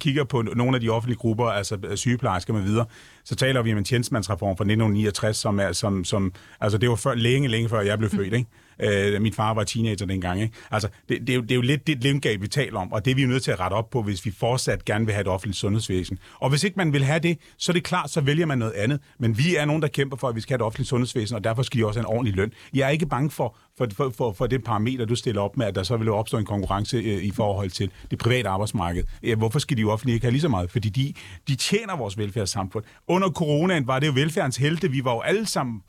[0.00, 2.86] kigger på nogle af de offentlige grupper, altså øh, sygeplejersker med videre,
[3.24, 6.96] så taler vi om en tjenestemandsreform fra 1969, som er, som, som, altså det var
[6.96, 8.48] før, længe, længe før jeg blev født, ikke?
[8.82, 10.40] Øh, min far var teenager dengang.
[10.40, 10.54] Ikke?
[10.70, 13.04] Altså, det, det, er jo, det er jo lidt det lemgab, vi taler om, og
[13.04, 15.14] det er vi jo nødt til at rette op på, hvis vi fortsat gerne vil
[15.14, 16.18] have et offentligt sundhedsvæsen.
[16.40, 18.72] Og hvis ikke man vil have det, så er det klart, så vælger man noget
[18.72, 19.00] andet.
[19.18, 21.44] Men vi er nogen, der kæmper for, at vi skal have et offentligt sundhedsvæsen, og
[21.44, 22.52] derfor skal de også have en ordentlig løn.
[22.74, 25.66] Jeg er ikke bange for, for, for, for, for det parameter, du stiller op med,
[25.66, 29.04] at der så vil opstå en konkurrence øh, i forhold til det private arbejdsmarked.
[29.22, 30.70] Ja, hvorfor skal de jo offentlige ikke have lige så meget?
[30.70, 31.12] Fordi de,
[31.48, 32.84] de tjener vores velfærdssamfund.
[33.08, 34.90] Under coronaen var det jo velfærdens helte.
[34.90, 35.82] Vi var jo alle sammen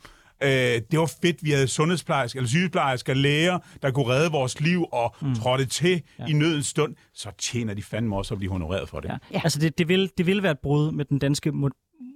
[0.43, 0.49] Øh,
[0.91, 5.15] det var fedt, vi havde sundhedsplejersker, eller sygeplejersker, læger, der kunne redde vores liv og
[5.21, 5.35] mm.
[5.35, 6.25] trådte til ja.
[6.25, 6.95] i nødens stund.
[7.13, 9.09] Så tjener de fandme også at blive honoreret for det.
[9.09, 9.17] Ja.
[9.31, 9.41] Ja.
[9.43, 11.51] Altså, det, det, vil, det vil være et brud med den danske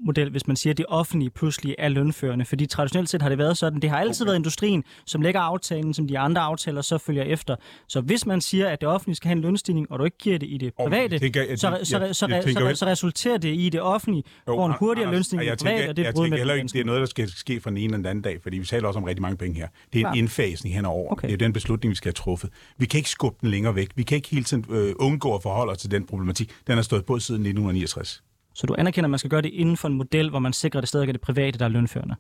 [0.06, 2.46] model, hvis man siger, at det offentlige pludselig er lønførende.
[2.46, 3.80] Fordi traditionelt set har det været sådan.
[3.80, 4.28] Det har altid okay.
[4.28, 7.56] været industrien, som lægger aftalen, som de andre aftaler så følger efter.
[7.88, 10.40] Så hvis man siger, at det offentlige skal have en lønstigning, og du ikke giver
[10.40, 11.20] det i det private,
[11.58, 15.90] så resulterer det i det offentlige, jo, hvor en hurtigere Anders, lønstigning i det private,
[15.90, 17.78] og det er brud med heller ikke, det er noget, der skal ske fra den
[17.78, 19.68] ene eller den anden dag, fordi vi taler også om rigtig mange penge her.
[19.94, 20.20] Det er en ja.
[20.20, 21.12] indfasning henover.
[21.12, 21.28] Okay.
[21.28, 22.50] Det er den beslutning, vi skal have truffet.
[22.78, 23.90] Vi kan ikke skubbe den længere væk.
[23.96, 26.52] Vi kan ikke hele tiden øh, undgå at forholde os til den problematik.
[26.68, 28.24] Den har stået på siden 1969.
[28.54, 30.80] Så du anerkender, at man skal gøre det inden for en model, hvor man sikrer,
[30.80, 32.16] at det stadig er det private, der er lønførende?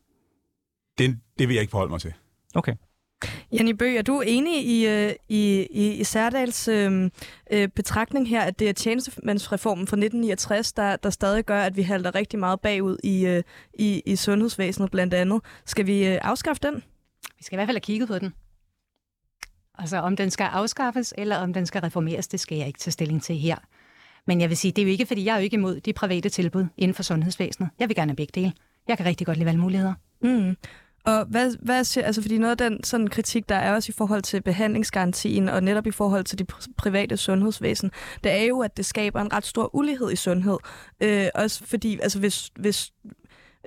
[0.98, 2.14] Det, det vil jeg ikke forholde mig til.
[2.56, 2.76] Okay.
[3.52, 7.10] Janne Bøg, er du enig i, øh, i, i, i Særdals øh,
[7.52, 11.82] øh, betragtning her, at det er tjenestemandsreformen fra 1969, der, der stadig gør, at vi
[11.82, 15.42] halter rigtig meget bagud i, øh, i, i sundhedsvæsenet blandt andet?
[15.66, 16.84] Skal vi øh, afskaffe den?
[17.38, 18.34] Vi skal i hvert fald have kigget på den.
[19.78, 22.92] Altså om den skal afskaffes, eller om den skal reformeres, det skal jeg ikke tage
[22.92, 23.58] stilling til her.
[24.28, 25.94] Men jeg vil sige, det er jo ikke, fordi jeg er jo ikke imod de
[25.94, 27.70] private tilbud inden for sundhedsvæsenet.
[27.80, 28.54] Jeg vil gerne have begge dele.
[28.88, 29.94] Jeg kan rigtig godt lide valgmuligheder.
[30.22, 30.56] Mm.
[31.06, 33.96] Og hvad, hvad siger, altså fordi noget af den sådan kritik, der er også i
[33.98, 36.46] forhold til behandlingsgarantien, og netop i forhold til de
[36.78, 37.92] private sundhedsvæsen,
[38.24, 40.58] det er jo, at det skaber en ret stor ulighed i sundhed.
[41.02, 42.92] Øh, også fordi, altså hvis, hvis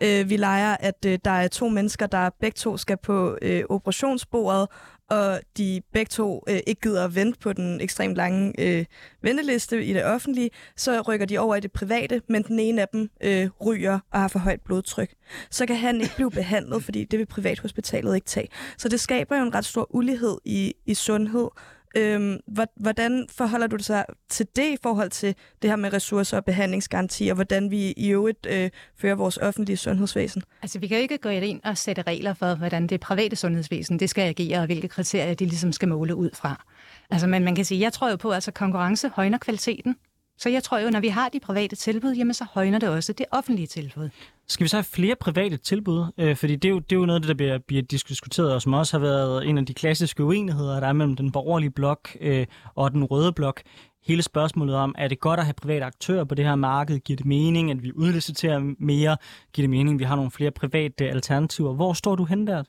[0.02, 3.62] øh, vi leger, at øh, der er to mennesker, der begge to skal på øh,
[3.68, 4.68] operationsbordet,
[5.10, 8.84] og de begge to øh, ikke gider at vente på den ekstremt lange øh,
[9.22, 12.88] venteliste i det offentlige, så rykker de over i det private, men den ene af
[12.88, 15.14] dem øh, ryger og har for højt blodtryk.
[15.50, 18.48] Så kan han ikke blive behandlet, fordi det vil privathospitalet ikke tage.
[18.78, 21.48] Så det skaber jo en ret stor ulighed i, i sundhed,
[21.96, 22.40] Øhm,
[22.76, 26.44] hvordan forholder du dig så til det i forhold til det her med ressourcer og
[26.44, 30.42] behandlingsgaranti, og hvordan vi i øvrigt øh, fører vores offentlige sundhedsvæsen?
[30.62, 33.98] Altså, vi kan jo ikke gå ind og sætte regler for, hvordan det private sundhedsvæsen
[33.98, 36.64] det skal agere, og hvilke kriterier de ligesom skal måle ud fra.
[37.10, 39.96] Altså, men man kan sige, jeg tror jo på, at altså, konkurrence højner kvaliteten.
[40.38, 43.12] Så jeg tror jo, når vi har de private tilbud, jamen så højner det også
[43.12, 44.10] det offentlige tilbud.
[44.48, 46.12] Skal vi så have flere private tilbud?
[46.18, 48.54] Øh, fordi det er, jo, det er jo noget af det, der bliver, bliver diskuteret,
[48.54, 51.70] og som også har været en af de klassiske uenigheder, der er mellem den borgerlige
[51.70, 53.62] blok øh, og den røde blok.
[54.06, 56.98] Hele spørgsmålet om, er det godt at have private aktører på det her marked?
[56.98, 59.16] Giver det mening, at vi udliciterer mere?
[59.52, 61.74] Giver det mening, at vi har nogle flere private alternativer?
[61.74, 62.62] Hvor står du hen der?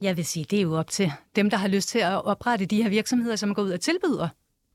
[0.00, 2.66] Jeg vil sige, det er jo op til dem, der har lyst til at oprette
[2.66, 4.28] de her virksomheder, som går ud og tilbyder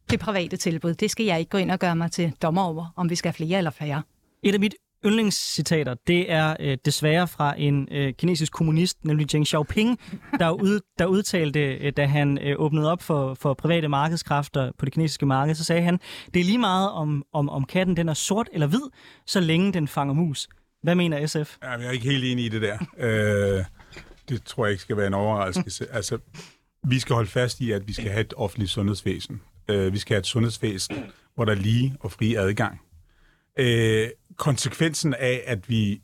[0.10, 0.94] det private tilbud.
[0.94, 3.30] Det skal jeg ikke gå ind og gøre mig til dommer over, om vi skal
[3.30, 4.02] have flere eller færre.
[4.44, 4.76] Et af mit
[5.06, 10.00] yndlingscitater, det er øh, desværre fra en øh, kinesisk kommunist, nemlig Deng Xiaoping,
[10.40, 14.86] der, ud, der udtalte, øh, da han øh, åbnede op for, for private markedskræfter på
[14.86, 16.00] det kinesiske marked, så sagde han,
[16.34, 18.82] det er lige meget om, om, om katten den er sort eller hvid,
[19.26, 20.48] så længe den fanger mus.
[20.84, 21.58] Hvad mener SF?
[21.64, 22.78] Ja, jeg er ikke helt enig i det der.
[22.98, 23.66] Øh,
[24.30, 25.88] det tror jeg ikke skal være en overraskelse.
[25.94, 26.18] Altså,
[26.84, 29.42] vi skal holde fast i, at vi skal have et offentligt sundhedsvæsen.
[29.68, 30.96] Øh, vi skal have et sundhedsvæsen,
[31.36, 32.82] hvor der er lige og fri adgang.
[33.60, 36.02] Øh, konsekvensen af, at vi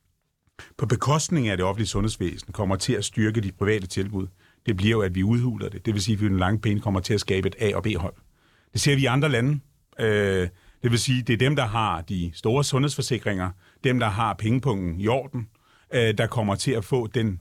[0.78, 4.26] på bekostning af det offentlige sundhedsvæsen kommer til at styrke de private tilbud,
[4.66, 5.86] det bliver jo, at vi udhuler det.
[5.86, 7.82] Det vil sige, at vi en lang pæne kommer til at skabe et A- og
[7.82, 8.14] B-hold.
[8.72, 9.60] Det ser vi i andre lande.
[10.00, 10.48] Øh,
[10.82, 13.50] det vil sige, det er dem, der har de store sundhedsforsikringer,
[13.84, 15.48] dem, der har pengepunkten i orden,
[15.94, 17.40] øh, der kommer til at få den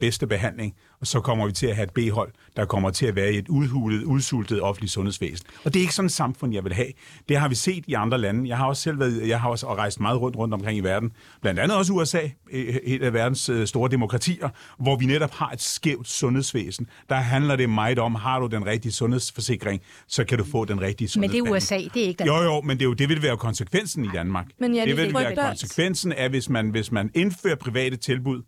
[0.00, 3.16] bedste behandling, og så kommer vi til at have et B-hold, der kommer til at
[3.16, 5.46] være i et udhulet, udsultet offentligt sundhedsvæsen.
[5.64, 6.88] Og det er ikke sådan et samfund, jeg vil have.
[7.28, 8.48] Det har vi set i andre lande.
[8.48, 11.12] Jeg har også selv været, jeg har også rejst meget rundt, rundt omkring i verden.
[11.42, 12.20] Blandt andet også USA,
[12.50, 16.86] et af verdens øh, store demokratier, hvor vi netop har et skævt sundhedsvæsen.
[17.08, 20.80] Der handler det meget om, har du den rigtige sundhedsforsikring, så kan du få den
[20.80, 21.44] rigtige sundhedsbehandling.
[21.44, 22.44] Men det er USA, det er ikke Danmark.
[22.44, 24.46] Jo, jo, men det, er jo, det vil være konsekvensen i Danmark.
[24.58, 28.42] Men ja, det, det vil være konsekvensen af, hvis man, hvis man indfører private tilbud,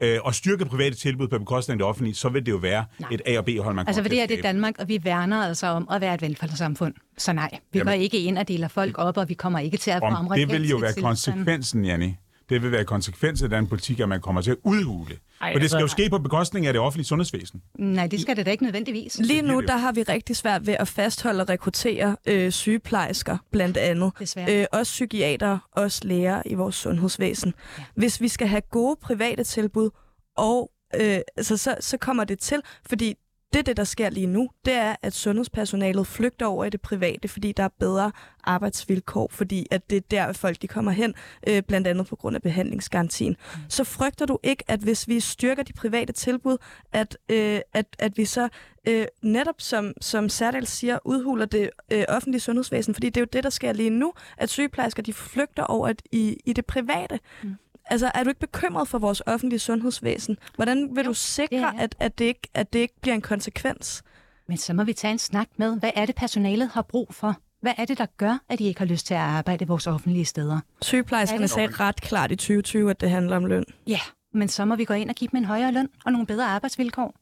[0.00, 2.84] øh, og styrker private tilbud på bekostning af det offentlige, så vil det jo være
[2.98, 3.08] Nej.
[3.12, 4.42] et A- og B-hold, man Altså, for det her det er.
[4.42, 6.94] Danmark, og vi værner altså om at være et velfærdssamfund.
[7.18, 7.86] Så nej, vi Jamen.
[7.92, 10.30] går ikke ind og deler folk op, og vi kommer ikke til at få Om
[10.36, 12.16] det vil jo være konsekvensen, Janni.
[12.48, 15.14] Det vil være konsekvensen af den politik, at man kommer til at udhule.
[15.40, 17.62] Ej, For det skal jo altså- ske på bekostning af det offentlige sundhedsvæsen.
[17.78, 19.18] Nej, det skal det da ikke nødvendigvis.
[19.18, 23.76] Lige nu, der har vi rigtig svært ved at fastholde og rekruttere øh, sygeplejersker, blandt
[23.76, 24.12] andet.
[24.18, 24.60] Desværre.
[24.60, 27.54] Øh, også psykiater, også læger i vores sundhedsvæsen.
[27.78, 27.84] Ja.
[27.94, 29.90] Hvis vi skal have gode private tilbud,
[30.36, 33.14] og øh, altså, så, så kommer det til, fordi
[33.52, 37.28] det, det, der sker lige nu, det er, at sundhedspersonalet flygter over i det private,
[37.28, 38.12] fordi der er bedre
[38.44, 41.14] arbejdsvilkår, fordi at det er der, folk de kommer hen,
[41.48, 43.36] øh, blandt andet på grund af behandlingsgarantien.
[43.54, 43.60] Mm.
[43.68, 46.56] Så frygter du ikke, at hvis vi styrker de private tilbud,
[46.92, 48.48] at, øh, at, at vi så
[48.88, 53.28] øh, netop, som, som Serdal siger, udhuler det øh, offentlige sundhedsvæsen, fordi det er jo
[53.32, 57.20] det, der sker lige nu, at sygeplejersker de flygter over et, i, i det private.
[57.42, 57.54] Mm.
[57.86, 60.38] Altså, er du ikke bekymret for vores offentlige sundhedsvæsen?
[60.54, 63.20] Hvordan vil Jo, du sikre, det at, at, det ikke, at det ikke bliver en
[63.20, 64.02] konsekvens?
[64.48, 67.36] Men så må vi tage en snak med, hvad er det, personalet har brug for?
[67.60, 69.86] Hvad er det, der gør, at de ikke har lyst til at arbejde i vores
[69.86, 70.60] offentlige steder?
[70.82, 73.64] Sygeplejerskerne Er sagde ret klart i 2020, at det handler om løn.
[73.86, 74.00] Ja,
[74.34, 76.44] men så må vi gå ind og give dem en højere løn og nogle bedre
[76.44, 77.14] arbejdsvilkår.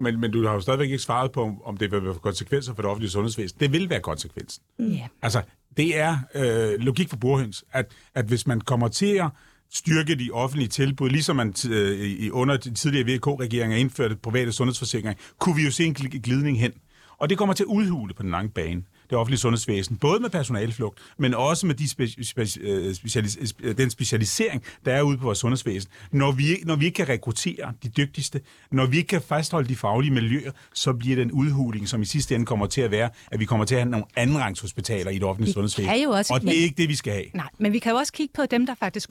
[0.00, 2.82] Men, men du har jo stadigvæk ikke svaret på, om det vil være konsekvenser for
[2.82, 3.60] det offentlige sundhedsvæsen.
[3.60, 4.62] Det vil være konsekvensen.
[4.78, 4.92] Mm.
[4.92, 5.06] Ja.
[5.22, 5.42] Altså,
[5.76, 9.26] det er øh, logik for burhøns, at, at hvis man kommer til at
[9.72, 15.14] styrke de offentlige tilbud, ligesom man øh, i under de tidligere VK-regeringer indførte private sundhedsforsikringer,
[15.38, 16.72] kunne vi jo se en gl- glidning hen.
[17.18, 20.30] Og det kommer til at udhule på den lange bane, det offentlige sundhedsvæsen, både med
[20.30, 25.18] personalflugt, men også med de spe- spe- øh, specialis- øh, den specialisering, der er ude
[25.18, 25.90] på vores sundhedsvæsen.
[26.12, 28.40] Når vi, når vi ikke kan rekruttere de dygtigste,
[28.72, 32.34] når vi ikke kan fastholde de faglige miljøer, så bliver den udhuling, som i sidste
[32.34, 35.24] ende kommer til at være, at vi kommer til at have nogle andenrangshospitaler i det
[35.24, 35.90] offentlige Vi sundhedsvæsen.
[35.92, 37.24] kan jo også- og det er ikke det, vi skal have.
[37.34, 39.10] Nej, men vi kan jo også kigge på dem, der faktisk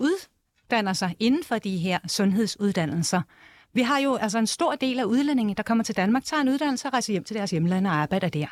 [0.67, 3.21] uddanner sig inden for de her sundhedsuddannelser.
[3.73, 6.49] Vi har jo altså en stor del af udlændinge, der kommer til Danmark, tager en
[6.49, 8.47] uddannelse og rejser hjem til deres hjemland og arbejder der.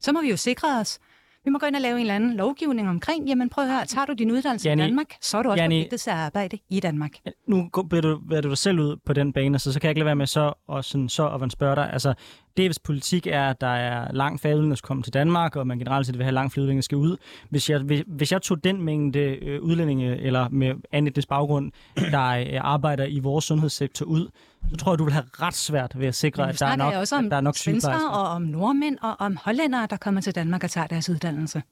[0.00, 0.98] Så må vi jo sikre os.
[1.44, 3.86] Vi må gå ind og lave en eller anden lovgivning omkring, jamen prøv at høre,
[3.86, 6.16] tager du din uddannelse Janni- i Danmark, så er du også Janni- forpligtet til at
[6.16, 7.10] arbejde i Danmark.
[7.46, 9.90] nu bevæger du, bevæger du dig selv ud på den bane, så, så kan jeg
[9.90, 11.92] ikke lade være med så, og sådan, så at spørge dig.
[11.92, 12.14] Altså,
[12.56, 15.78] det hvis politik er, at der er langt udlændinge, der komme til Danmark, og man
[15.78, 17.16] generelt set vil have langt udlændinge, der skal ud.
[17.50, 21.72] Hvis jeg, hvis, hvis jeg tog den mængde øh, udlændinge, eller med etnisk baggrund,
[22.10, 24.28] der øh, arbejder i vores sundhedssektor ud,
[24.70, 26.94] så tror jeg, du vil have ret svært ved at sikre, at der er nok,
[26.94, 28.18] også om at der er nok svenskere sygeplejersker.
[28.18, 31.62] og om nordmænd og om hollændere, der kommer til Danmark og tager deres uddannelse.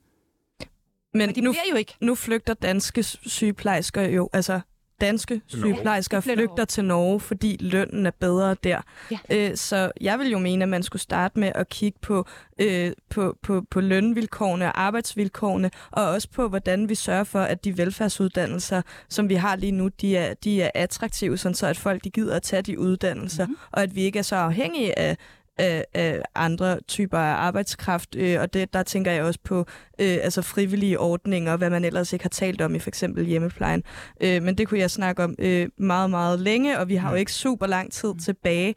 [1.15, 1.95] Men Men de nu, jo ikke.
[2.01, 4.61] nu flygter danske sygeplejersker jo, altså
[5.01, 5.63] danske Norge.
[5.75, 8.81] sygeplejersker flytter flygter til Norge, fordi lønnen er bedre der.
[9.11, 9.19] Ja.
[9.31, 12.27] Øh, så jeg vil jo mene, at man skulle starte med at kigge på,
[12.59, 17.65] øh, på, på, på lønvilkårene og arbejdsvilkårene, og også på, hvordan vi sørger for, at
[17.65, 21.77] de velfærdsuddannelser, som vi har lige nu, de er, de er attraktive, sådan så at
[21.77, 23.51] folk de gider at tage de uddannelser, Mhm.
[23.51, 23.69] mm-hmm.
[23.73, 25.17] og at vi ikke er så afhængige af,
[25.59, 29.59] af, af andre typer af arbejdskraft, øh, og det, der tænker jeg også på
[29.99, 33.83] øh, altså frivillige ordninger, hvad man ellers ikke har talt om i for eksempel hjemmeplejen.
[34.21, 37.17] Øh, men det kunne jeg snakke om øh, meget, meget længe, og vi har jo
[37.17, 38.75] ikke super lang tid tilbage.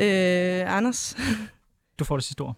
[0.00, 1.16] Øh, Anders?
[1.98, 2.56] Du får det sidste ord.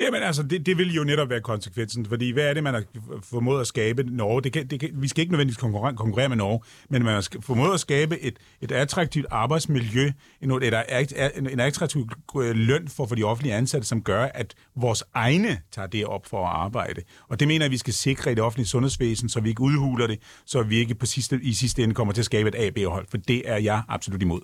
[0.00, 2.84] Jamen altså, det, det vil jo netop være konsekvensen, fordi hvad er det, man har
[3.22, 4.42] formået at skabe Norge?
[4.42, 7.28] Det kan, det kan, vi skal ikke nødvendigvis konkurrere, konkurrere med Norge, men man har
[7.40, 13.06] formået at skabe et, et attraktivt arbejdsmiljø, en, et, en, en attraktiv øh, løn for,
[13.06, 17.02] for de offentlige ansatte, som gør, at vores egne tager det op for at arbejde.
[17.28, 20.06] Og det mener jeg, vi skal sikre i det offentlige sundhedsvæsen, så vi ikke udhuler
[20.06, 23.06] det, så vi ikke på sidste, i sidste ende kommer til at skabe et A-B-hold,
[23.10, 24.40] for det er jeg absolut imod.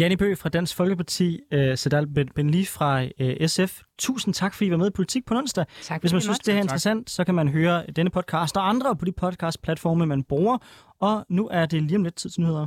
[0.00, 3.80] Janne Bø fra Dansk Folkeparti, uh, Sedal Ben Benli fra uh, SF.
[3.98, 5.64] Tusind tak, fordi I var med i Politik på onsdag.
[5.82, 6.64] Tak, Hvis man synes, det er måtte.
[6.64, 10.58] interessant, så kan man høre denne podcast og andre på de podcast-platforme, man bruger.
[11.00, 12.66] Og nu er det lige om lidt tid til nyheder.